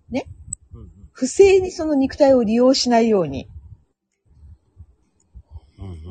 [0.09, 3.47] うん不正にその肉体を利用しないように。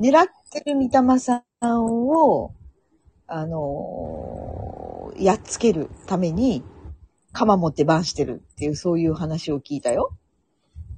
[0.00, 2.54] 狙ってる御霊さんを、
[3.26, 6.62] あのーやっつけるために、
[7.32, 10.16] 鎌持って番してるっていう、そういう話を聞いたよ。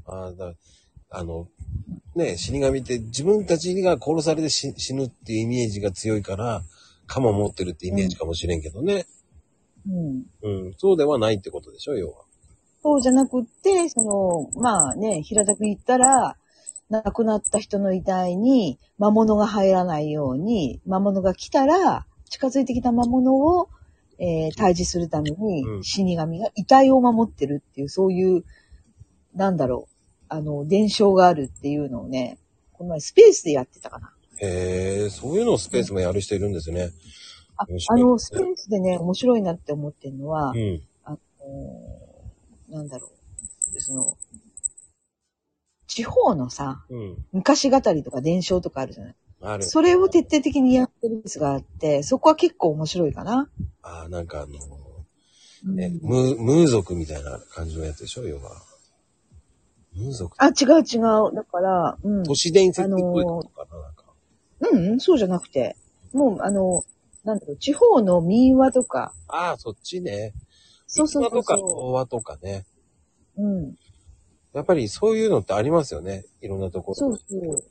[0.07, 0.55] あーだ
[1.11, 1.49] あの、
[2.15, 6.63] ね、死神って自分たちが殺されて死死ぬっていうイメージが強いから、
[7.07, 9.07] 鎌持ってるってイメージかもしれんけどね。
[9.87, 10.23] うん。
[10.43, 10.75] うん。
[10.77, 12.25] そうではないってことでしょ、要は。
[12.83, 16.37] そうじゃなくって、その、まあね、平たく言ったら、
[16.91, 23.69] 亡くなった人の遺体に魔物が入らないように、魔物が来たら、近づいてきた魔物を、
[24.19, 28.45] えー退治するためにう、ん死神が遺体を守ってるっていう、そういう、
[29.35, 32.39] なんだろう、あの、伝承があるっていうのをね、
[32.73, 34.13] この前スペースでやってたかな。
[34.41, 36.91] へえ、そういうのをスペースもやる人いるんですね。
[37.57, 40.83] あ面白いあの、スペースでね、面白いなって思ってるのは、うん。
[41.05, 41.19] あの
[42.69, 43.11] なんだろ
[43.75, 44.17] う、その、
[45.95, 47.25] 地方のさ、うん。
[47.33, 49.15] 昔語りとか伝承とかあるじゃない？
[49.43, 49.63] ある。
[49.63, 53.49] それを徹底的にやってるやつがあって、そこは結構面白いかな。
[53.83, 54.55] ああ、なんかあの、
[55.67, 58.61] うんね、ムムー族みたいな感じのやつでしょ、要は。
[59.95, 61.35] ムー族あ、違う違う。
[61.35, 62.25] だから、うん。
[62.25, 64.05] 都市伝説っぽいことかな、なんか。
[64.61, 65.77] うん、うんそうじゃなくて、
[66.13, 66.85] もう、あの、
[67.23, 70.35] なんだろう、地方の民話とか、ああ、そっちね。
[70.89, 72.67] そうそうそう逸話とかそ童話とかね。
[73.37, 73.43] う。
[73.43, 73.75] うん。
[74.55, 76.25] やっぱりそういうのってありますよね。
[76.41, 76.95] いろんなところ。
[76.95, 77.65] そうそう。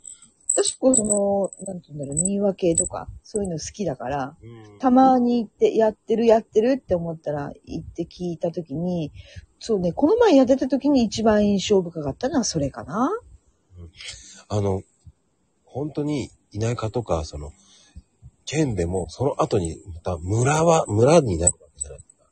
[0.56, 4.80] 私こう、その、なんて言うんだろう、民話系とか、そういうの好きだから、うん。
[4.80, 9.12] たまに行って、やってるやってるって思ったら、行って聞いたときに、
[9.60, 13.12] そうね、この前やってたときに一番印象深かったのはそれかな。
[14.50, 14.84] あの、
[15.64, 17.52] 本当に田舎とか、その、
[18.46, 22.26] 県でも、その後に、また村は、村になるわけじゃないですか。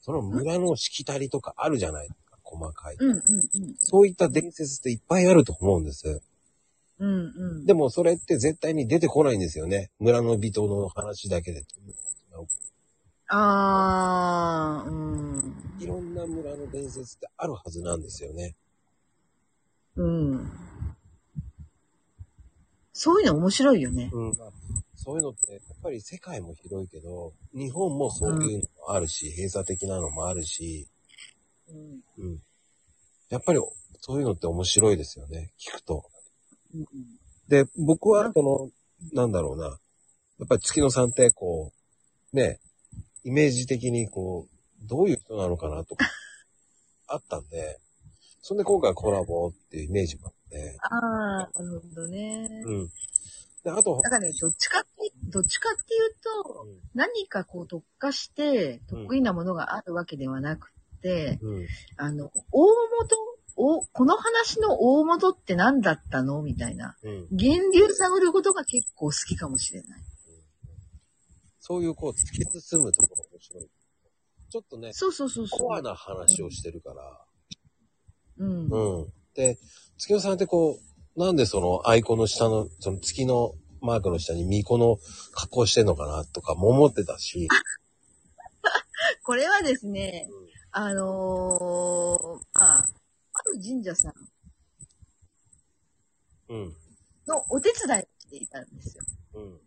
[0.00, 2.96] その村のしきたりとかあるじゃないですか、細かい。
[2.98, 3.74] うんうんうん。
[3.78, 6.20] そういった伝説っていっぱいあると思うんです。
[6.98, 7.66] うんうん。
[7.66, 9.90] でもそれって絶対に出てこないんですよね。
[10.00, 11.62] 村の人の話だけで。
[13.28, 14.94] あー、う
[15.38, 15.54] ん。
[15.78, 18.56] いろんな村の伝説ってあるはずなんですよね。
[19.96, 20.50] うん。
[22.92, 24.10] そういうの面白いよね。
[24.12, 24.36] うん。
[24.36, 24.50] まあ
[25.02, 30.88] そういうのって、やっぱり世界も広いけど、日本もそういうのもあるし、閉鎖的なのもあるし、
[31.70, 32.24] うん。
[32.24, 32.38] うん。
[33.30, 33.60] やっぱり
[34.00, 35.52] そういうのって面白いですよね。
[35.58, 36.04] 聞くと。
[36.74, 36.86] うん
[37.50, 38.70] で、僕は、その、
[39.12, 39.66] なんだろうな。
[39.66, 39.70] や
[40.44, 41.72] っぱり月野さんって、こ
[42.32, 42.60] う、ね、
[43.24, 46.06] イメージ的に、こう、どういう人なのかなとか、
[47.08, 47.80] あったんで、
[48.40, 52.48] そんで今回コラボっていうイメージもあって、あー、なるほどね。
[52.64, 52.88] うん。
[53.64, 56.14] で、あと、だからね、どっちかって、どっちかっていう
[56.44, 61.66] と、何かこう特化して得意なものがあるわけではなくて、うん。
[61.96, 63.16] あの、大元、
[63.56, 66.42] お、この話の大元って何だったの？
[66.42, 66.96] みたいな。
[67.02, 67.26] うん。
[67.30, 70.02] 源流探ることが結構好きかもしれない。
[71.58, 73.68] そういう、こう、突き進むところ面白い。
[74.50, 75.60] ちょっとね、そうそうそうそう。
[75.60, 77.24] コアな話をしてるから、
[78.38, 78.68] うん。
[78.68, 79.12] うん。
[79.34, 79.58] で、
[79.98, 80.80] 月野さんってこ
[81.16, 84.98] う、なんでそのアイコンの下の、その月のマークの下に巫女の
[85.32, 87.48] 格好してんのかなとかも思ってたし、
[89.22, 92.88] これはですね、うんあのーまあ、
[93.32, 94.14] ある神社さん
[96.48, 96.76] うん。
[97.26, 99.04] のお手伝いをしていたんですよ。
[99.34, 99.60] うん。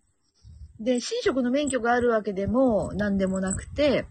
[0.80, 4.06] で、神職の免許があるわけでも何でもなくて、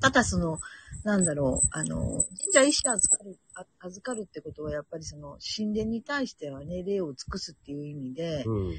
[0.00, 0.58] ただその、
[1.02, 8.74] なんだろう、あの、神社石預かる、あ預かるってことはやっぱりその神殿に対してはね、礼を尽くすっていう意味で、うん。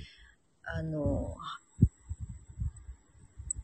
[0.64, 1.36] あの、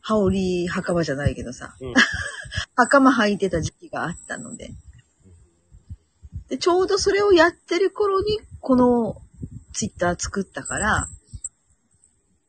[0.02, 1.94] 羽織袴じゃないけどさ、うん
[2.74, 4.74] 袴履いてた時期があったので。
[6.48, 9.22] で、ちょうどそれをやってる頃に、この
[9.72, 11.08] ツイッター作ったから、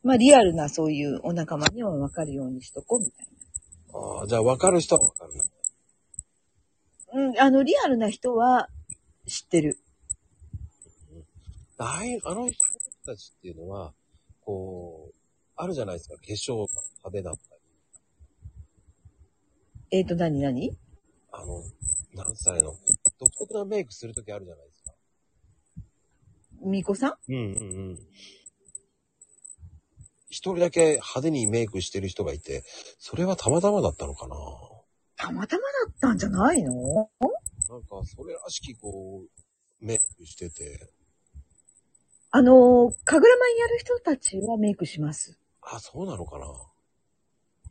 [0.04, 3.28] まあリアルなそういうお仲間にはわかるようにしとこうみたい
[3.94, 5.44] ああ、じゃあ分かる人は分かるな。
[5.44, 7.30] な。
[7.30, 8.68] うん、あの、リアルな人は
[9.28, 9.78] 知ってる。
[11.78, 12.58] ああいう、あの人
[13.06, 13.94] たちっていうのは、
[14.42, 15.23] こう、
[15.56, 16.16] あるじゃないですか。
[16.16, 16.68] 化粧が
[17.06, 17.62] 派手だったり。
[19.92, 20.78] えっ、ー、と、何何？
[21.32, 21.64] あの、
[22.16, 22.76] 何歳の、
[23.20, 24.92] 独特なメイクするときあるじゃないですか。
[26.66, 27.32] みこさん？
[27.32, 27.54] うんうんう
[27.94, 28.00] ん。
[30.30, 32.64] 一人だけ派手にメイクしてる人がいて、
[32.98, 34.36] それはたまたまだったのかな
[35.16, 36.74] たまたまだったんじゃないの？
[37.70, 40.90] なんか、それらしきこう、メイクしてて、
[42.32, 45.38] あの、かぐらまにやる人たちはメイクします。
[45.72, 46.46] あ、そうなのかな？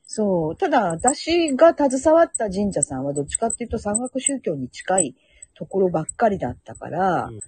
[0.07, 0.57] そう。
[0.57, 5.17] ただ、私が携わった神社さんはどっちかっていうと山岳宗教に近い
[5.55, 7.41] ところばっかりだったから、うん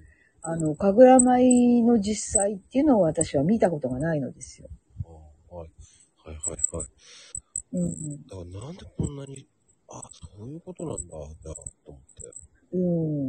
[0.47, 4.69] あの、かぐら舞の実際っていうのを私は見たことがないのですよ。
[5.07, 5.71] あはい。
[6.23, 6.87] はいはいはい。
[7.73, 8.27] うんうん。
[8.27, 9.49] だからなんでこんなに、
[9.89, 10.03] あ、
[10.37, 11.03] そういうことなんだ、
[11.43, 12.31] じゃあ、と思って。
[12.75, 12.79] う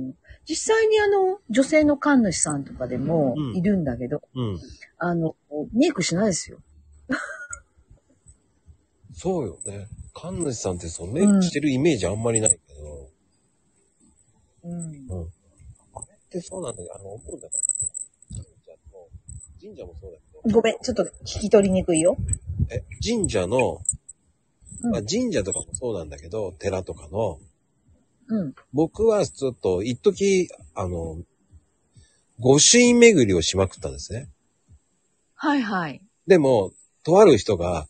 [0.10, 0.14] ん、
[0.46, 4.60] 実際にあの、女性の神主さんとかでもうんいるんだけど、うん。
[4.98, 5.38] あの、
[5.72, 6.58] メイクしないですよ。
[9.14, 9.88] そうよね。
[10.14, 13.10] 神主さんってそのメイクしてるイメージあんまりないけど、
[14.64, 15.30] うん。
[15.94, 16.92] あれってそうなんだよ。
[16.96, 17.64] あの、思うんだけど、
[18.32, 19.10] 神社と、
[19.62, 22.18] 神社もそうだけど、ごめん、ちょっと聞き取りにくいよ。
[22.70, 23.82] え、神社の、
[24.82, 27.40] うんまあ、神社とかもそうなんだけど、寺とかの、
[28.28, 28.56] うん。
[28.74, 31.18] 僕はちょっと、一時あの、
[32.40, 34.28] 御朱印巡りをしまくったんですね。
[35.36, 36.02] はいはい。
[36.28, 36.72] でも、
[37.06, 37.88] とある人が、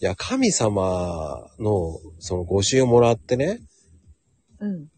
[0.00, 3.60] いや、神様の、その御朱印をもらってね、
[4.60, 4.88] うん。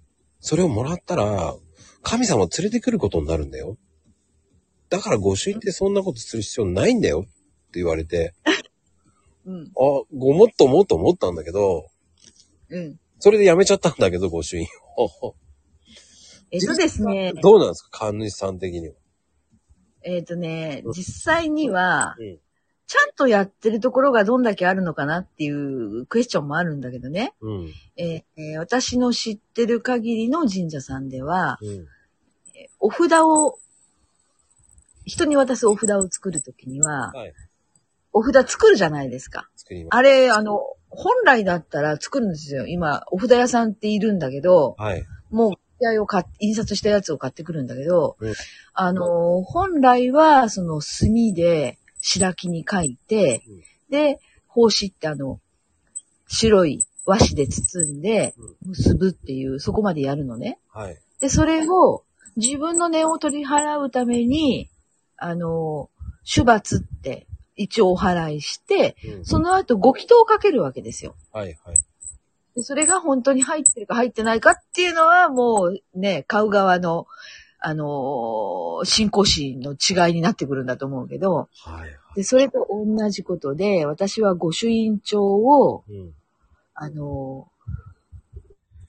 [0.41, 1.55] それをもらったら、
[2.03, 3.79] 神様を連れてくることになるんだよ。
[4.91, 7.31] だから御朱印ってそんなことする必要ないんだよって
[7.75, 8.35] 言われて、
[9.47, 9.65] うん。
[9.69, 9.71] あ、
[10.15, 11.87] ごもっともと思ったんだけど、
[12.69, 13.01] うん。
[13.21, 14.67] それでやめちゃったんだけど、御朱印
[14.97, 15.35] を。
[16.51, 18.07] えっとですね、どうなんですか？
[18.09, 18.95] 神主さん的には。
[20.03, 22.41] えっとね、実際にはうん、
[22.91, 27.35] ちゃんとやってるところがどんだけあるのかなっていうクエスチョンもあるんだけどね。
[27.41, 27.73] うん。
[27.97, 31.87] えーえー私の知ってる限りの神社さんでは、うん。
[32.81, 33.61] お札を、
[35.05, 37.33] 人に渡すお札を作るときには、はい。
[38.13, 39.49] お札作るじゃないですか。
[39.55, 39.97] 作ります。
[39.97, 42.67] あれ、あの、本来だったら作るんですよ。
[42.67, 45.07] 今、お札屋さんっているんだけど、はい。
[45.31, 48.35] もう、を買っ印刷したやつを買ってくるんだけど、うん
[48.75, 54.21] あの、本来は、その墨で白木に書いて、うんで、
[54.55, 55.41] 帽子ってあの、
[56.29, 58.35] 白い和紙で包んで、
[58.65, 60.59] 結ぶっていう、そこまでやるのね。
[60.69, 60.99] はい。
[61.21, 62.05] で、それを
[62.37, 64.71] 自分の値を取り払うために、
[65.17, 65.91] あの、
[66.23, 67.27] 主罰って
[67.57, 71.15] 一応お払いして、うんその後ご祈祷をかけるわけですよ。
[71.33, 71.59] はい。
[71.65, 71.85] はい。
[72.55, 77.07] でそれが本当に入ってるか入ってないかっていうのはもうね、買う側の、
[77.61, 82.17] あのー信仰心の違いになってくるんだと思うけど、はい。
[82.17, 86.15] で、それと同じことで、私は御朱印帳を、うん。
[86.75, 87.49] あの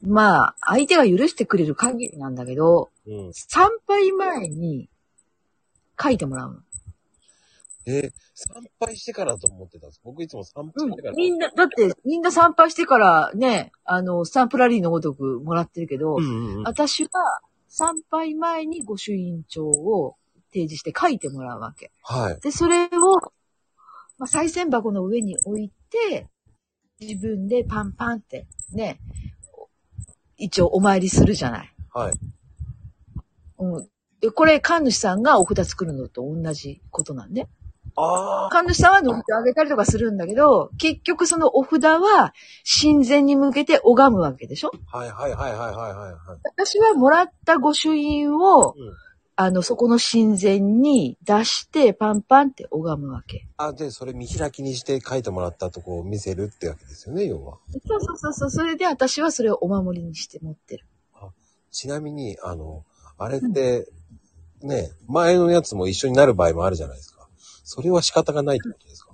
[0.03, 3.33] ーまあ、相手が許してくれる限りなんだけど、うん。
[3.33, 4.89] 参拝前に
[6.01, 6.59] 書いてもらうの。
[7.85, 10.01] え、参拝してからと思ってたんです。
[10.03, 11.13] 僕いつも参拝してから。
[11.13, 16.63] みんな、だってみんな参拝してからね、あの、スタンプラリーのごとくもらってるけど、うんうんうん。
[16.63, 17.09] 私は
[17.73, 20.17] 参拝前に御朱印帳を
[20.49, 21.89] 提示して書いてもらうわけ。
[22.03, 22.39] はい。
[22.41, 22.89] で、それを、
[24.17, 26.27] まあ、再銭箱の上に置いて、
[26.99, 28.99] 自分でパンパンってね、
[30.35, 31.73] 一応お参りするじゃない。
[31.93, 32.13] はい。
[33.59, 33.89] うん。
[34.19, 37.43] で、これ、神主さんがお札作るのと同じことなんで。
[37.43, 37.60] ああ。
[38.51, 42.33] 神主さんは乗ってあげたりとかするんだけど、結局そのお札は
[42.81, 44.71] 神前に向けて拝むわけでしょ？
[44.87, 46.15] はいはいはいはいはいはいはい。
[46.43, 48.75] 私はもらった御朱印を、うん。
[49.37, 53.47] あの、そこの神前に出して、パンパンって拝むわけ。
[53.57, 57.57] あ、で、それ見開きにして書いてもらったとこを見せるってわけですよね、要は。
[57.87, 58.51] そうそうそうそう。
[58.51, 60.85] それで私はそれをお守りにして持ってる。
[61.71, 62.83] ちなみに、あの、
[63.17, 63.87] あれって、
[64.61, 67.20] ね、前のやつも一緒になる場合もあるじゃないですか。
[67.63, 69.11] それは仕方がないってことですか？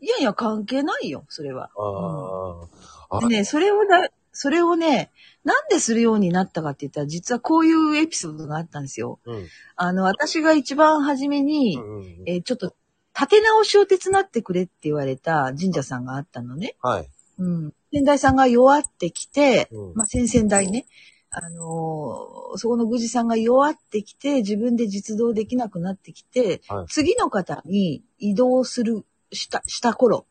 [0.00, 1.70] いやいや、関係ないよ、それは。
[1.76, 2.66] あ
[3.10, 3.18] あ。
[3.18, 5.12] あでね、それをだ、それをね、
[5.44, 9.20] なんでするようになったかって言ったら、実はこういうエピソードがあったんですよ。
[9.24, 9.46] うん。
[9.76, 12.74] あの、私が一番初めに、うんうんうんえーちょっと、
[13.14, 16.76] 立て直しを手伝ってくれって言われた神社さんがあったのね。
[16.80, 17.08] はい。
[17.38, 17.74] うん。
[17.92, 20.86] 先代さんが弱ってきて、うんまあ、先々代ね、
[21.34, 30.26] あのーそこの宮司さんが弱ってきて、自分で実動できなくなってきて、はい次の方に移動する、した、した頃、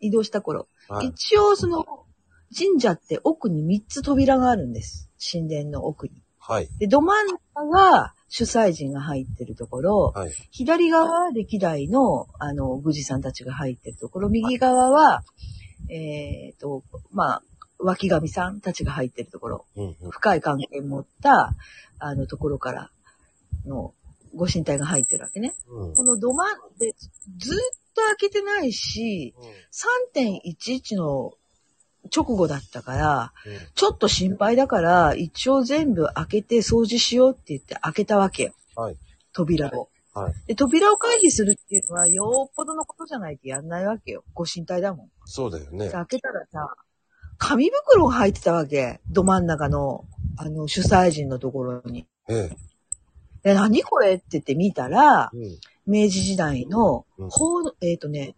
[0.00, 1.06] 移動した頃、はい。
[1.06, 1.86] 一応その、
[2.56, 5.08] 神社って奥に3つ扉があるんです。
[5.32, 6.22] 神殿の奥に。
[6.38, 6.68] はい。
[6.78, 10.32] で、ど真ん中が主催人が入ってるところ、はい。
[10.50, 15.22] 左側は歴代の、あの、宮司さんたちが入ってるところ、右側は、
[15.88, 17.42] えっ、と、まあ、
[17.78, 20.10] 脇神さんたちが入ってるところ、うんうん。
[20.10, 21.54] 深い関係を持った、
[21.98, 22.90] あの、ところから
[23.66, 23.94] の、
[24.34, 25.54] ご神体が入ってるわけね。
[25.68, 25.94] うん。
[25.94, 26.44] この土間
[26.78, 26.94] で、
[27.38, 27.58] ずっ
[27.94, 29.34] と開けてないし、
[30.14, 31.32] 3.11の
[32.14, 33.32] 直後だったから、
[33.74, 38.52] ちょっと心配だから、一応全部開けて掃除しようって言って開けたわけよ。
[38.74, 38.96] はい。
[39.32, 39.88] 扉を。
[40.14, 40.34] はい。
[40.46, 44.24] で、扉を回避するっていうのは、よっぽどのことじゃないとやんないわけよ。
[44.34, 45.10] ご神体だもん。
[45.24, 45.92] そうだよねで。
[45.92, 46.74] 開けたらさ、
[47.38, 49.00] 紙袋が入ってたわけ。
[49.10, 50.04] ど真ん中の、
[50.36, 52.06] あの、主催人のところに。
[52.28, 52.50] え
[53.42, 55.58] で、何これって言って見たらえ。、うん。
[55.86, 58.34] 明治時代のうん、法、えっ、とね、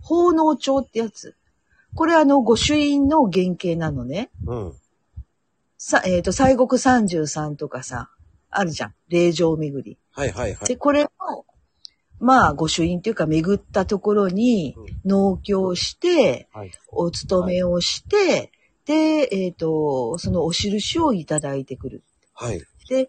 [0.00, 1.36] 奉納帳ってやつ。
[1.94, 4.30] これあの、御朱印の原型なのね。
[4.46, 4.72] うん。
[5.76, 8.10] さ、えっ、と、西国三十三とかさ、
[8.50, 8.94] あるじゃん。
[9.08, 9.98] 霊場巡り。
[10.12, 10.66] はいはいはい。
[10.66, 11.08] で、これを、
[12.20, 16.72] まあ、御朱印っていうか、巡ったところに、納経して、はい。
[16.88, 18.50] お勤めをして、
[18.86, 22.02] で、えっ、と、そのお印をいただいてくる。
[22.34, 22.62] はい。
[22.88, 23.08] で、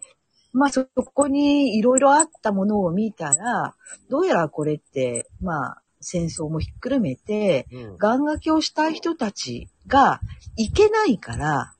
[0.52, 3.74] まあそこにいろいろあったものを見たら、
[4.08, 7.96] どうやらこれって、まあ戦争もひっくるめて、うん。
[7.98, 10.20] 願掛けをした人たちが
[10.56, 11.72] 行けないから、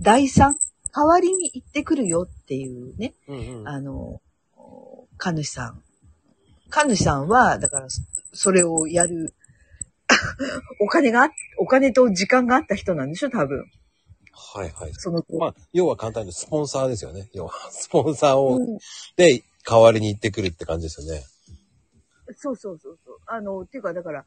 [0.00, 0.56] 第三、
[0.94, 3.68] 代わりに行ってくるよっていうね、うんうん。
[3.68, 4.20] あの、
[5.16, 5.82] 神主さん。
[6.70, 8.02] 神主さんは、だからそ
[8.32, 9.34] それをやる、
[10.80, 13.64] お金があ、お金と時間があった人なんでしょ、多分。
[14.32, 14.94] はいはい。
[14.94, 17.28] その、まあ、要は簡単にスポンサーですよね。
[17.32, 18.78] 要は、 スポンサーを、うん
[19.16, 21.24] で、代わりに行ってくるって感じですよね。
[22.36, 23.18] そうそうそうそう。
[23.26, 24.24] あの、っていうか、だから、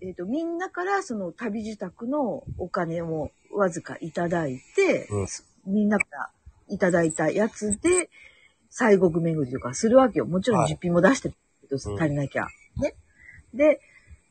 [0.00, 5.26] えっ、と、みんなからその旅自宅のお金をわずかいただいて、うん
[5.66, 6.30] みんなから
[6.68, 8.10] いただいたやつで、
[8.68, 10.26] 西国巡りとかするわけよ。
[10.26, 11.34] もちろんはい実費も出してる
[11.64, 12.46] けど、うん足りなきゃ。
[12.76, 12.94] ね。
[13.52, 13.80] で、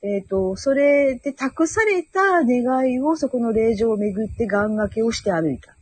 [0.03, 5.75] えっ、と、それで託された願いをそこの霊場を巡って願掛けをして歩いた。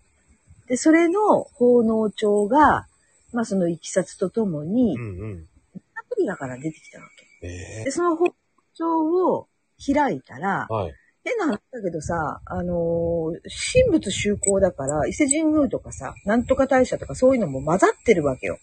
[0.68, 2.88] で、それの奉納帳が、
[3.34, 5.48] まあそのいきさつとともに、うんうん。
[5.74, 7.06] アプリだから出てきたわ
[7.42, 7.48] け。
[7.48, 8.28] えで、その包
[8.76, 9.00] 丁
[9.36, 9.48] を
[9.84, 10.94] 開いたらえ、はい。
[11.24, 13.40] 変な話だけどさ、あのー
[13.74, 18.60] 神仏修行だから、伊勢神宮とかさ、なんとか大社とかそういうのも混ざってるわけよ。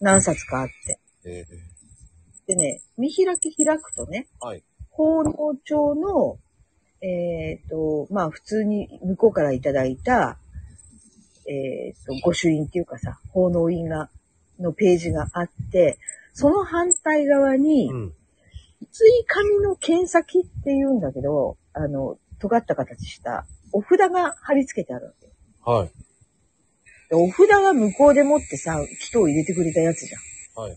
[0.00, 0.98] 何冊かあって。
[1.24, 1.44] え
[2.46, 4.62] でね、見開き開くとね、えはい。
[4.90, 5.32] 奉納
[5.64, 6.38] 帳の、
[7.00, 10.38] えっ、と、まあ普通に向こうからいただいた、
[11.46, 14.10] えっ、と、御朱印っていうかさ、奉納印が、
[14.60, 15.98] のページがあって、
[16.34, 18.14] その反対側に、うん。
[18.82, 25.30] 薄い紙の剣先って言うんだけど、あの、尖った形した、お札が貼り付けてあるわけ。
[25.64, 25.90] はい。
[27.08, 30.18] でお札は向こうでもってさ、人を入れてくれたやつじゃ
[30.60, 30.64] ん。
[30.64, 30.76] はい。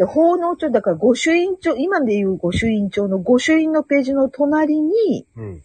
[0.00, 5.62] で、奉納帳、だから御朱印帳、今で言う御朱印帳の御朱印のページの隣に、うん。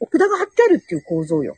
[0.00, 1.56] お札が貼ってあるっていう構造よ。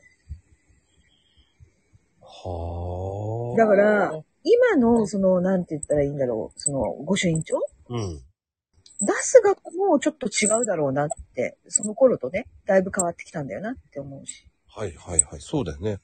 [2.20, 3.56] はあ。
[3.56, 7.58] だから、今の、その、なんて言ったらいいんだろう、その、御朱印帳？
[7.88, 8.20] うん。
[9.00, 9.56] 出す側
[9.88, 14.46] もちょっと違うだろうなって、その頃とね、だいぶ変わってきたんだよなって思うし。
[14.68, 15.40] はいはいはい。
[15.40, 16.00] そうだよね。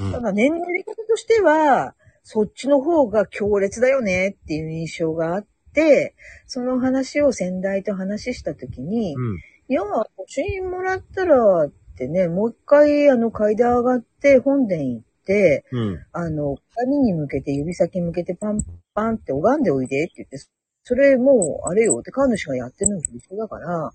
[0.00, 0.18] うんた。
[0.18, 6.14] だ年齢方としては、そっちの方が強烈だよねっていう印象があって、
[6.46, 9.38] その話を先代と話したときに、うん。
[9.68, 15.98] いや、御朱印もらったらってね、もう一回あの階段上がって本殿行って、うん。
[16.12, 18.64] あの、紙に向けて指先向けてパン
[18.94, 20.38] パンって拝んでおいでって言って、
[20.84, 23.92] それもうあれよって神主がやってるのと一緒だから、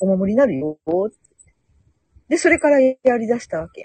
[0.00, 1.16] お守りになるよって。
[2.28, 3.84] で、それからやり出したわけ。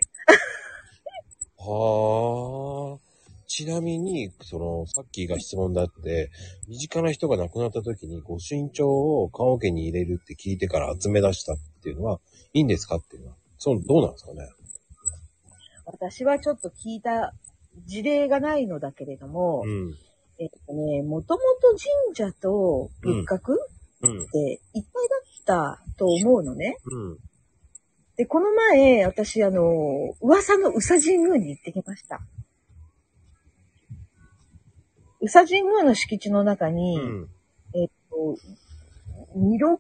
[1.58, 3.09] はあ。
[3.50, 6.30] ちなみに、その、さっきが質問だって、
[6.68, 12.22] 身近な人が亡くなった時に、ご身長を棺桶に入れるって聞いてから集め出したっていうのは、
[12.54, 14.48] いいんですかっていうのは、そう、どうなんですかね。
[15.86, 17.34] 私はちょっと聞いた
[17.88, 19.96] 事例がないのだけれども、うん。
[20.38, 23.54] えっとね、もともと神社と仏閣
[24.02, 24.26] うんっ。
[24.28, 24.84] て一
[25.46, 26.78] 体だったと思うのね。
[26.86, 27.18] うん。
[28.16, 29.64] で、この前、私、あの、
[30.22, 32.22] 噂の宇佐神宮に行ってきました。
[35.22, 37.30] 宇佐神宮の敷地の中に、うん。
[37.74, 38.38] えっと、
[39.36, 39.80] 弥勒、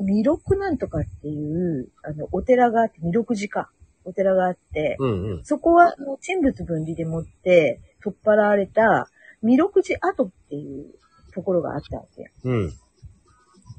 [0.00, 3.70] 弥勒なんとかっていう、あの、お寺があって、弥勒寺か。
[4.04, 5.10] お寺があって、うん。
[5.10, 5.44] うん。
[5.44, 9.08] そこは、あの神仏分離でもって、取っ払われた、
[9.42, 10.86] 弥勒寺跡っていう
[11.34, 12.28] ところがあったわけよ。
[12.44, 12.68] うん。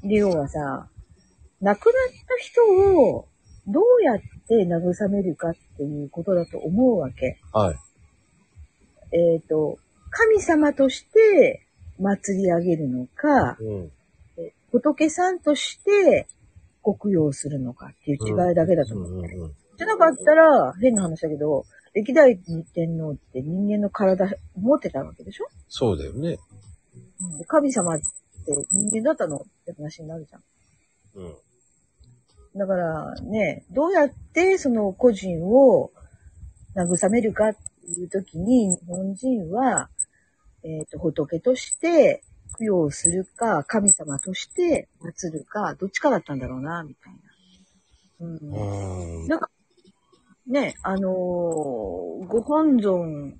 [0.08, 0.88] で、要はさ、
[1.62, 1.96] 亡くなっ
[2.28, 2.62] た人
[3.00, 3.28] を
[3.68, 7.40] どうやって慰めるかっていうことだと思うわけ。
[7.54, 7.76] はい。
[9.16, 9.78] えっ、と、
[10.12, 11.66] 神様として
[12.00, 13.92] 祭り上げるのか、うん。
[14.38, 16.28] え仏さんとして
[16.84, 19.12] ご供養するのかっていう違いだけだと思う。
[19.14, 19.26] うん。
[19.26, 19.54] うん。
[19.78, 22.38] じゃなかったら、変な話だけど、歴代
[22.74, 26.38] 天皇って人間の体持ってたわけでしょ、そうだよね。
[27.48, 28.06] 神様って
[28.72, 30.44] 人間だったのって話になるじゃん。
[31.16, 31.36] うん。
[32.56, 35.92] だからね、どうやってその個人を
[36.76, 39.90] 慰めるかっていう時に、日本人は、
[40.64, 42.24] えっ、と、仏として
[42.60, 47.20] 供養するか、神様として祀るか、どっちかだったんだろうな、みたいな。
[48.22, 49.22] うん。
[49.22, 49.28] うん。
[49.28, 49.50] なんか、
[50.48, 53.40] ね、あのーご本尊、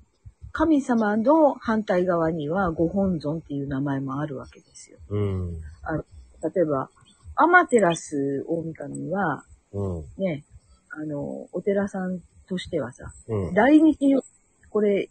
[0.52, 4.98] 神様の反対側にはご本尊っていう名前もあるわけですよ。
[5.08, 5.52] うん。
[5.52, 6.90] 例えば、
[7.36, 10.04] アマテラス大神は、うん。
[10.18, 10.44] ね、
[10.90, 13.54] あの、お寺さんとしてはさ、うん。
[13.54, 14.20] 大日に、
[14.68, 15.08] これ、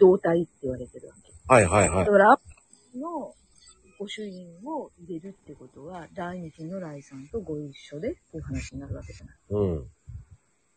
[0.00, 1.32] 同体って言われてるわけ。
[1.46, 2.10] はいはいはいだ。
[2.10, 2.40] から、
[2.96, 3.34] の
[3.98, 9.36] 御朱印を入れるってことは、大日如来さんとご一緒でっていう話になるわけじゃない。
[9.50, 9.86] うん。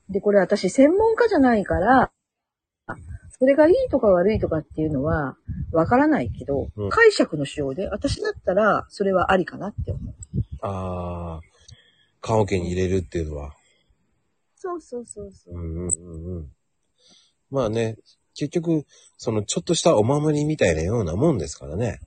[0.10, 2.12] で、これ私専門家じゃないから、
[3.40, 5.38] それがいいとか悪いとかっていうのは
[5.72, 10.14] わからないけど、うん解釈の仕様で、私だったらそれはありかなって思う。
[10.62, 11.42] ああ、
[12.22, 13.54] 棺桶に入れるっていうのは。
[14.56, 15.58] そうそうそうそうう。
[15.58, 16.52] んうんうんうん。
[17.50, 17.98] まあね、
[18.36, 18.86] 結局、
[19.18, 22.00] そのちょっとしたお守りみたいなようなもんですからね。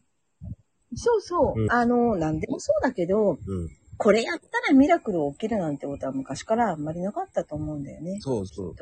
[0.95, 1.61] そうそう。
[1.61, 3.68] うんあの、なんでもそうだけど、うん。
[3.99, 8.18] これやったらミラクル起きるなんてことは昔からあんまりなかったと思うんだよね。
[8.20, 8.74] そうそう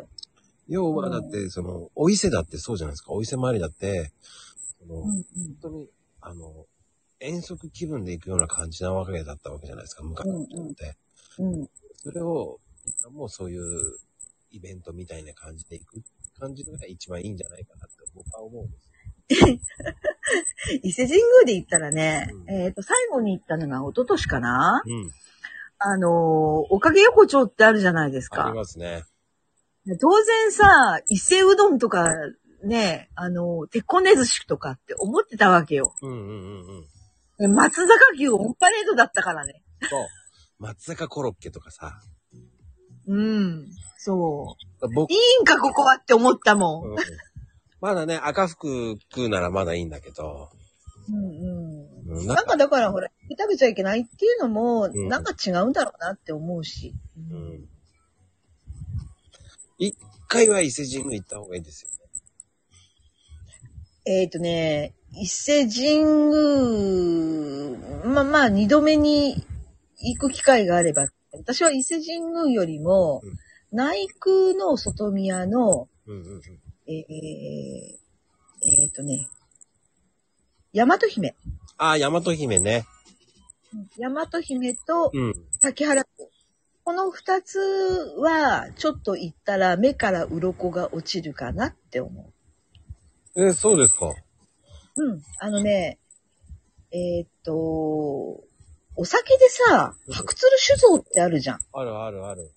[0.69, 3.13] 要はだって、その、お伊勢だってそうじゃないですか。
[3.13, 4.13] お伊勢参りだって、
[4.81, 5.15] そのうんうん。
[5.15, 5.25] 本
[5.63, 5.89] 当に、
[6.21, 6.67] あの、
[7.21, 10.97] 遠足気分で行くような感じなわけだったわけじゃないですか、昔の人って。
[11.39, 11.69] うん。
[11.97, 12.61] それを、
[13.13, 13.99] もうそういう
[14.51, 16.03] イベントみたいな感じで行く
[16.45, 18.95] 感じが一番いいんじゃないかなって僕は思うんです。
[20.83, 25.13] 伊勢神宮で行ったらね、うんえっ、と、最後に行ったのが一昨年かなうん。
[25.79, 28.55] あのー、おかげ横丁ってあるじゃないですありか。
[28.55, 29.05] ますね。
[30.01, 32.11] 当然さ、伊勢うどんとか、
[32.63, 35.95] ね、あのー、鉄骨寿司とかって思ってたわけよ。
[36.03, 36.85] うんうんうんうん。
[37.39, 39.63] で松坂牛オンパレードだったからね。
[39.91, 40.07] そう。
[40.59, 42.01] 松坂コロッケとかさ。
[43.07, 43.69] うん。
[43.99, 44.89] そう。
[44.95, 46.91] 僕い、いんか、ここはって思ったもん。
[46.91, 46.97] うん
[47.81, 50.49] まだね、赤服食うならまだいいんだけど。
[51.11, 52.19] うんうん。
[52.19, 56.95] うんなんかだからほら、食べちゃいけないっていうのも、んなんか違うんだろうなって思うし。
[57.31, 57.69] うん
[59.77, 59.95] 一
[60.29, 61.97] 回は伊勢神宮行った方がいいですよね。
[64.07, 69.45] えっ、とね、伊勢神宮、まあまあ、二度目に
[69.99, 73.37] 行く機会があれば、私は伊勢神宮よりも、うん
[73.75, 76.43] 内宮の外宮の、うんうんうん。
[76.87, 76.95] えー、
[78.63, 79.27] えーとね、
[80.73, 81.35] 大和姫。
[81.77, 82.85] ああ、大和姫ね。
[83.99, 85.35] 大和姫とうん。
[85.61, 86.31] 滝原湖。
[86.85, 87.59] この二つ
[88.19, 92.31] は、ちょっと行ったら目から鱗が落ちるかなって思
[93.37, 94.07] え、そうですか。
[94.07, 94.15] う。
[95.05, 95.23] うん。
[95.41, 95.99] あのね、
[96.93, 98.45] えーっと、
[98.97, 101.59] お酒でさ、白鶴酒造ってあるじゃん。
[101.73, 102.53] あるあるある。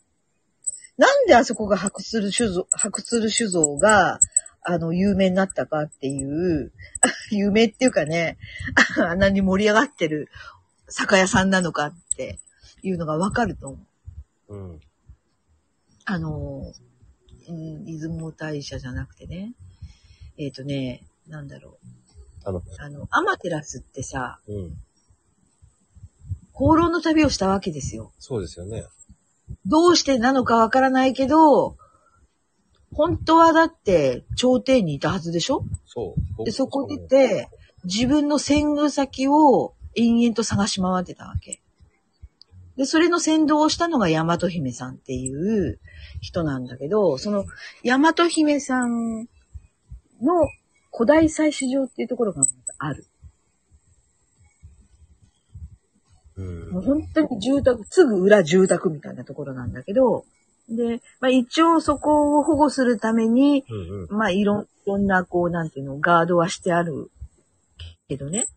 [0.98, 4.20] なんであそこが白鶴酒造、白鶴酒造が、
[4.62, 6.72] あの、有名になったかっていう、
[7.32, 8.38] 有名っていうかね、
[8.98, 10.30] あんなに盛り上がってる
[10.90, 12.40] 酒屋さんなのかって
[12.84, 13.86] いうのがわかると思
[14.50, 14.56] う。
[14.56, 14.82] うん。
[16.06, 16.74] あの、
[17.48, 19.54] うん、出雲大社じゃなくてね。
[20.38, 21.88] えっ、とね、なんだろう。
[22.44, 24.78] あの、あの、アマテラスってさ、うん。
[26.58, 28.12] 放浪の旅をしたわけですよ。
[28.18, 28.84] そうですよね。
[29.68, 31.78] どうしてなのかわからないけど、
[32.94, 35.64] 本当はだって頂点にいたはずでしょ？
[35.86, 36.44] そう。
[36.46, 37.50] で、そこでて、
[37.84, 41.62] 自分の遷宮先を延々と探し回ってたわけ。
[42.76, 45.80] で、それの先導をしたのが大和姫さんっていう
[46.22, 47.46] 人なんだけど、その
[47.84, 49.28] 大和姫さん
[50.24, 50.48] の
[50.92, 53.06] 古代採取場っていうところがまずある。
[53.06, 53.08] うん
[56.42, 60.26] もう本当に住宅、すぐ裏住宅みたいなところなんだけど、
[60.70, 64.18] で、まあ一応そこを保護するために、うんうん。
[64.18, 67.10] まあいろん、いろんなこう、なんていうの、ガードはしてある
[68.08, 68.48] けどね。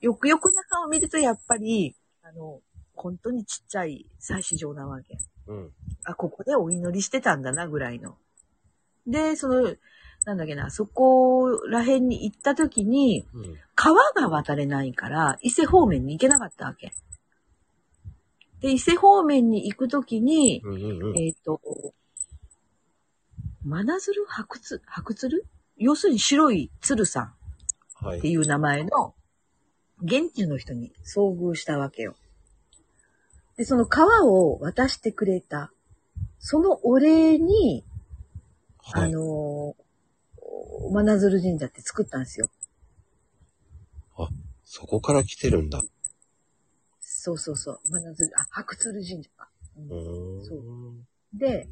[0.00, 2.60] よくよく中を見るとやっぱり、あの、
[2.94, 5.18] 本当にちっちゃい祭祀場なわけ。
[5.46, 5.70] うん。
[6.04, 8.16] あ、ここでお祈りしてたんだな、ぐらいの。
[9.06, 9.74] で、その、
[10.24, 13.58] なんだっけな、そこら辺に行った時に、うん。
[13.74, 16.92] 川が渡れないから、伊勢方面に行けなかったわけ。
[18.60, 21.18] で、伊勢方面に行くときに、うんうんうん。
[21.18, 21.60] えっ、と、
[23.64, 24.82] 真鶴白鶴？
[24.86, 25.46] 白鶴？
[25.76, 27.34] 要するに白い鶴さ
[28.00, 28.18] んはい。
[28.18, 29.14] っていう名前の
[30.02, 32.16] 現地の人に遭遇したわけよ。
[33.56, 35.72] で、その川を渡してくれた、
[36.38, 37.84] そのお礼に、
[38.94, 39.10] あはい。
[39.12, 42.50] のー、真鶴神社って作ったんですよ。
[44.72, 45.82] そこから来てるんだ。
[47.22, 47.80] そうそうそう。
[47.90, 49.50] 真鶴、あ、白鶴神社か。
[49.76, 49.88] うん。
[50.42, 51.68] そうで、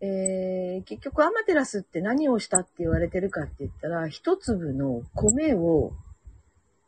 [0.00, 5.92] えー、結局アマテラスって何をしたって言われてるかって言ったら、一粒の米を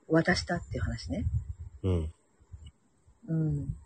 [0.09, 1.25] 渡したっていう話ね。
[1.85, 2.13] うん。
[3.29, 3.77] うん。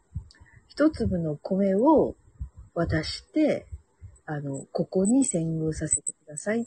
[0.68, 2.16] 一粒の米を
[2.74, 3.66] 渡して、
[4.24, 6.66] あの、ここに遷宮させてください。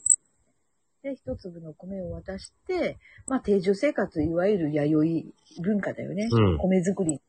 [1.02, 6.28] で、一粒の米を渡して、まあ、定住生活、いわゆる弥生文化だよね。
[6.30, 7.20] うん米作り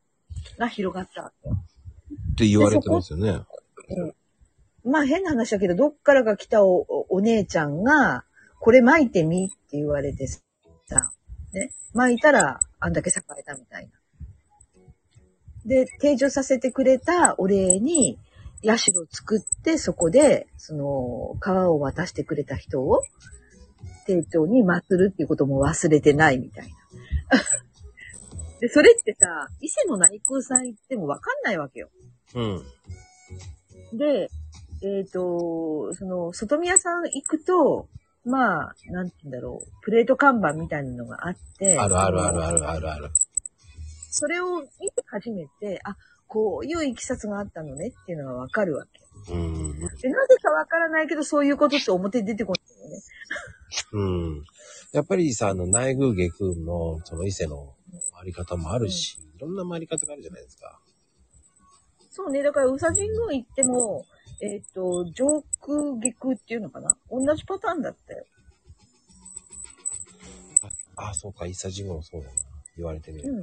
[0.57, 1.23] が広がった。
[1.23, 3.41] って言われてますよね。
[4.83, 8.23] まあ変な話だけど、どっからが来たおおお姉ちゃんが、
[8.59, 10.41] これ巻いてみって言われてさ、
[11.53, 13.91] ね、巻いたらあんだけ栄えたみたいな。
[15.65, 18.17] で、提示させてくれたお礼に、
[18.63, 23.01] 社を作って、そこで、その、川を渡してくれた人を、
[24.05, 27.39] 丁重に祀るっていうことも忘れてないみたいな。
[28.59, 31.89] で、それってさ、伊勢の内宮さん行ってもわかんないわけよ。
[32.35, 33.97] うん。
[33.97, 34.29] で、
[34.81, 37.87] えっ、と、その、外宮さん行くと、
[38.25, 43.09] まあ、なんて言うんだろう、プレート看板みたいなのがあって、あるあるあるあるあるある。
[44.11, 45.95] それを見て初めて、あ、
[46.27, 49.33] こういういきさつがあったのねっていうのがわかるわけ。
[49.33, 49.79] うん。
[49.79, 53.01] で、なぜかわからないけど、そういうことって表に出てこないよね。
[53.93, 54.03] う
[54.39, 54.43] ん。
[54.93, 57.73] やっぱりさ、あの、内宮下空の、その伊勢の
[58.13, 60.79] 回り方もあるし、いろんな回り方があるじゃないですか。
[62.11, 62.43] そうね。
[62.43, 64.05] だから、宇佐神宮行っても、
[64.41, 66.95] えっ、と、上空下空っていうのかな？
[67.09, 68.25] 同じパターンだったよ。
[70.95, 72.33] ああ、そうか、伊勢神宮もそうだな。
[72.75, 73.31] 言われてみる。
[73.31, 73.35] う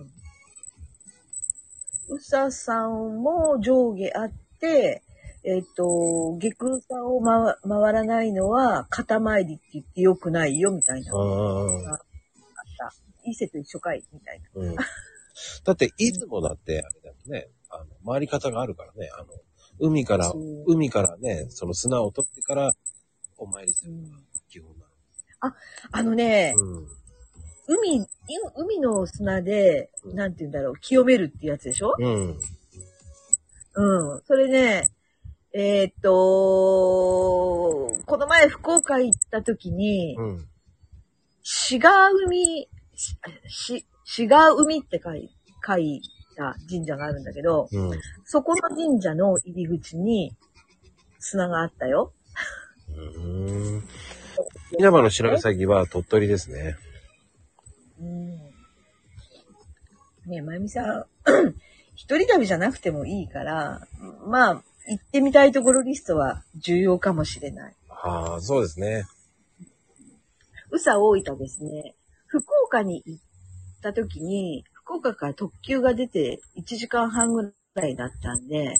[2.12, 2.16] ん。
[2.16, 5.02] 宇佐さんも上下あって、
[5.44, 11.12] えっ、と、下空さんを回回らないのは、肩参りって言ってよくないよ、みたいな。
[11.14, 12.00] あ
[13.26, 14.46] 伊勢と一緒かい、みたいな。
[14.46, 14.74] あ、うん。
[14.76, 19.26] だって、いつもだって、あれだよね、あの、回り方があるからね、あの、
[19.78, 22.72] 海からそ、う海からね、その砂を取ってから、
[23.36, 24.16] お参りするのが
[24.48, 24.86] 基本な
[25.92, 26.64] あのね、の。
[26.64, 26.86] うん。
[27.68, 28.06] 海、い
[28.56, 31.94] 海の砂で、なんて言うんだろう、清めるってやつでしょ？
[31.98, 32.38] うん。
[33.74, 34.22] うん。
[34.24, 34.90] それね、
[35.52, 36.10] えーっと、
[38.06, 40.48] この前福岡行った時に、うん。
[41.42, 41.90] 志賀
[42.26, 43.16] 海、し、
[43.48, 45.30] し、志賀海って書い
[45.64, 46.02] 書い
[46.36, 48.00] た神社があるんだけど、うん。
[48.24, 50.34] そこの神社の入り口に
[51.18, 52.12] 砂があったよ。
[52.96, 53.84] うん。
[54.78, 56.76] 稲葉の白鷺は鳥取ですね。
[58.00, 58.36] うん。
[60.26, 61.04] ねえ、まゆみさん、
[61.94, 63.86] 一人旅じゃなくてもいいから、
[64.26, 67.74] まあ、行ってみたいところリストは重要かもしれない。
[67.88, 69.04] ああ、そうですね。
[70.70, 71.94] 宇佐大分ですね。
[72.26, 73.22] 福岡に行っ
[73.82, 78.76] た時に、福岡から特急が出て1時間半ぐらいだったんで、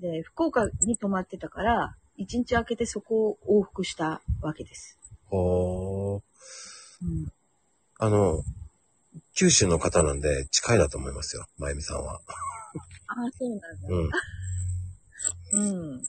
[0.00, 4.98] で、福岡に泊まってたから、1日空けてそこを往復したわけです。
[5.26, 6.20] ほー。
[7.02, 7.32] うん、
[7.98, 8.42] あの、
[9.34, 12.14] 九州の方なんで近いだと思いますよ、まゆみさんは。
[12.14, 13.88] ああ、そうなんだ。
[15.52, 15.92] うん。
[15.92, 16.02] うん。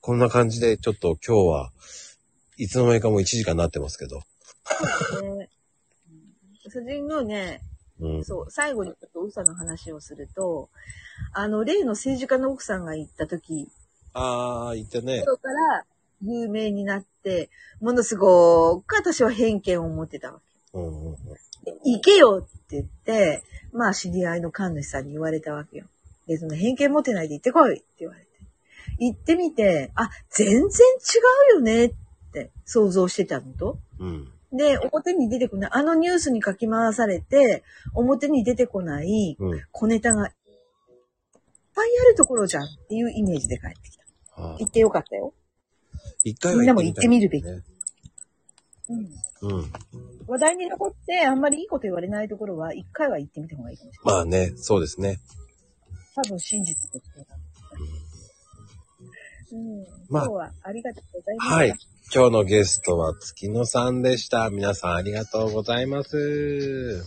[0.00, 1.72] こんな感じで、ちょっと今日は、
[2.56, 4.22] いつの間にかもう1時間になってますけど。
[5.10, 5.50] そうだね。
[6.70, 7.62] 宇佐神宮ね、
[8.00, 8.24] うん。
[8.24, 10.70] そう、最後にちょっと宇佐の話をすると、
[11.32, 13.68] あの、例の政治家の奥さんが行った時、
[14.12, 15.20] ああ、言ってね。
[15.20, 15.84] 頃から
[16.22, 17.50] 有名になって、
[17.80, 20.78] ものすごく私は偏見を持ってたわけ。
[20.78, 21.16] うんうんうん。
[21.64, 23.42] で行けよって言って、
[23.72, 25.86] まあ知り合いの神主さんに言われたわけよ。
[26.26, 28.26] で、その偏見持ってないで行ってこいって言われて。
[28.98, 30.68] 行ってみて、あ、全然違
[31.52, 31.92] うよねっ
[32.32, 33.78] て想像してたのと。
[33.98, 34.32] うん。
[34.52, 37.62] で、表に出てこない、あのニュースに書き回されて、
[37.94, 39.60] 表に出てこないうん。
[39.70, 40.32] 小ネタがいっ
[41.74, 44.04] ぱいあるところじゃんっていうイメージで帰ってきた。
[44.36, 45.32] あー行ってよかったよ。
[46.24, 47.62] 一回はみんなも行ってみるべきね。
[48.88, 49.08] うん。
[49.42, 49.72] うん。
[50.26, 54.14] 話題に残ってあんまりいいこと言われないところは一回は行ってみた方がいいかもしれない。
[54.14, 55.18] まあね、そうですね。
[56.14, 57.26] 多分真実としては。
[59.52, 59.86] うん。
[60.08, 61.56] まあ今日はありがとうございました。
[61.56, 61.74] はい。
[62.12, 64.50] 今日のゲストは月野さんでした。
[64.50, 67.04] 皆さんありがとうございます。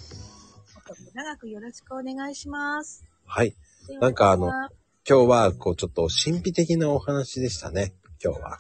[1.14, 3.04] 長くよろしくお願いします。
[3.26, 3.54] はい。
[3.99, 4.70] なんかあの今
[5.06, 7.93] 日は、こう、ちょっと神秘的なお話でしたね。
[8.24, 8.58] 今日は。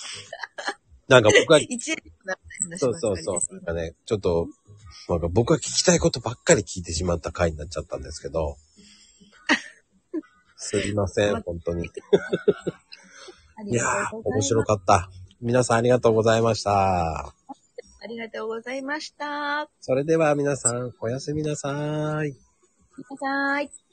[1.08, 1.60] なんか僕は、
[2.76, 3.54] そうそうそう。
[3.54, 4.48] なんかね、ちょっと、
[5.08, 8.58] なんか僕は聞きたいことばっかり聞いてしまった回になっちゃったんですけど。
[10.58, 11.88] すいません、本当に。
[13.56, 14.20] あいやー。
[14.22, 15.10] 面白かった。
[15.40, 17.34] 皆さんありがとうございました。
[18.06, 19.68] ありがとうございました。
[19.80, 22.32] それでは皆さん、おやすみなさい。
[22.32, 23.85] ください。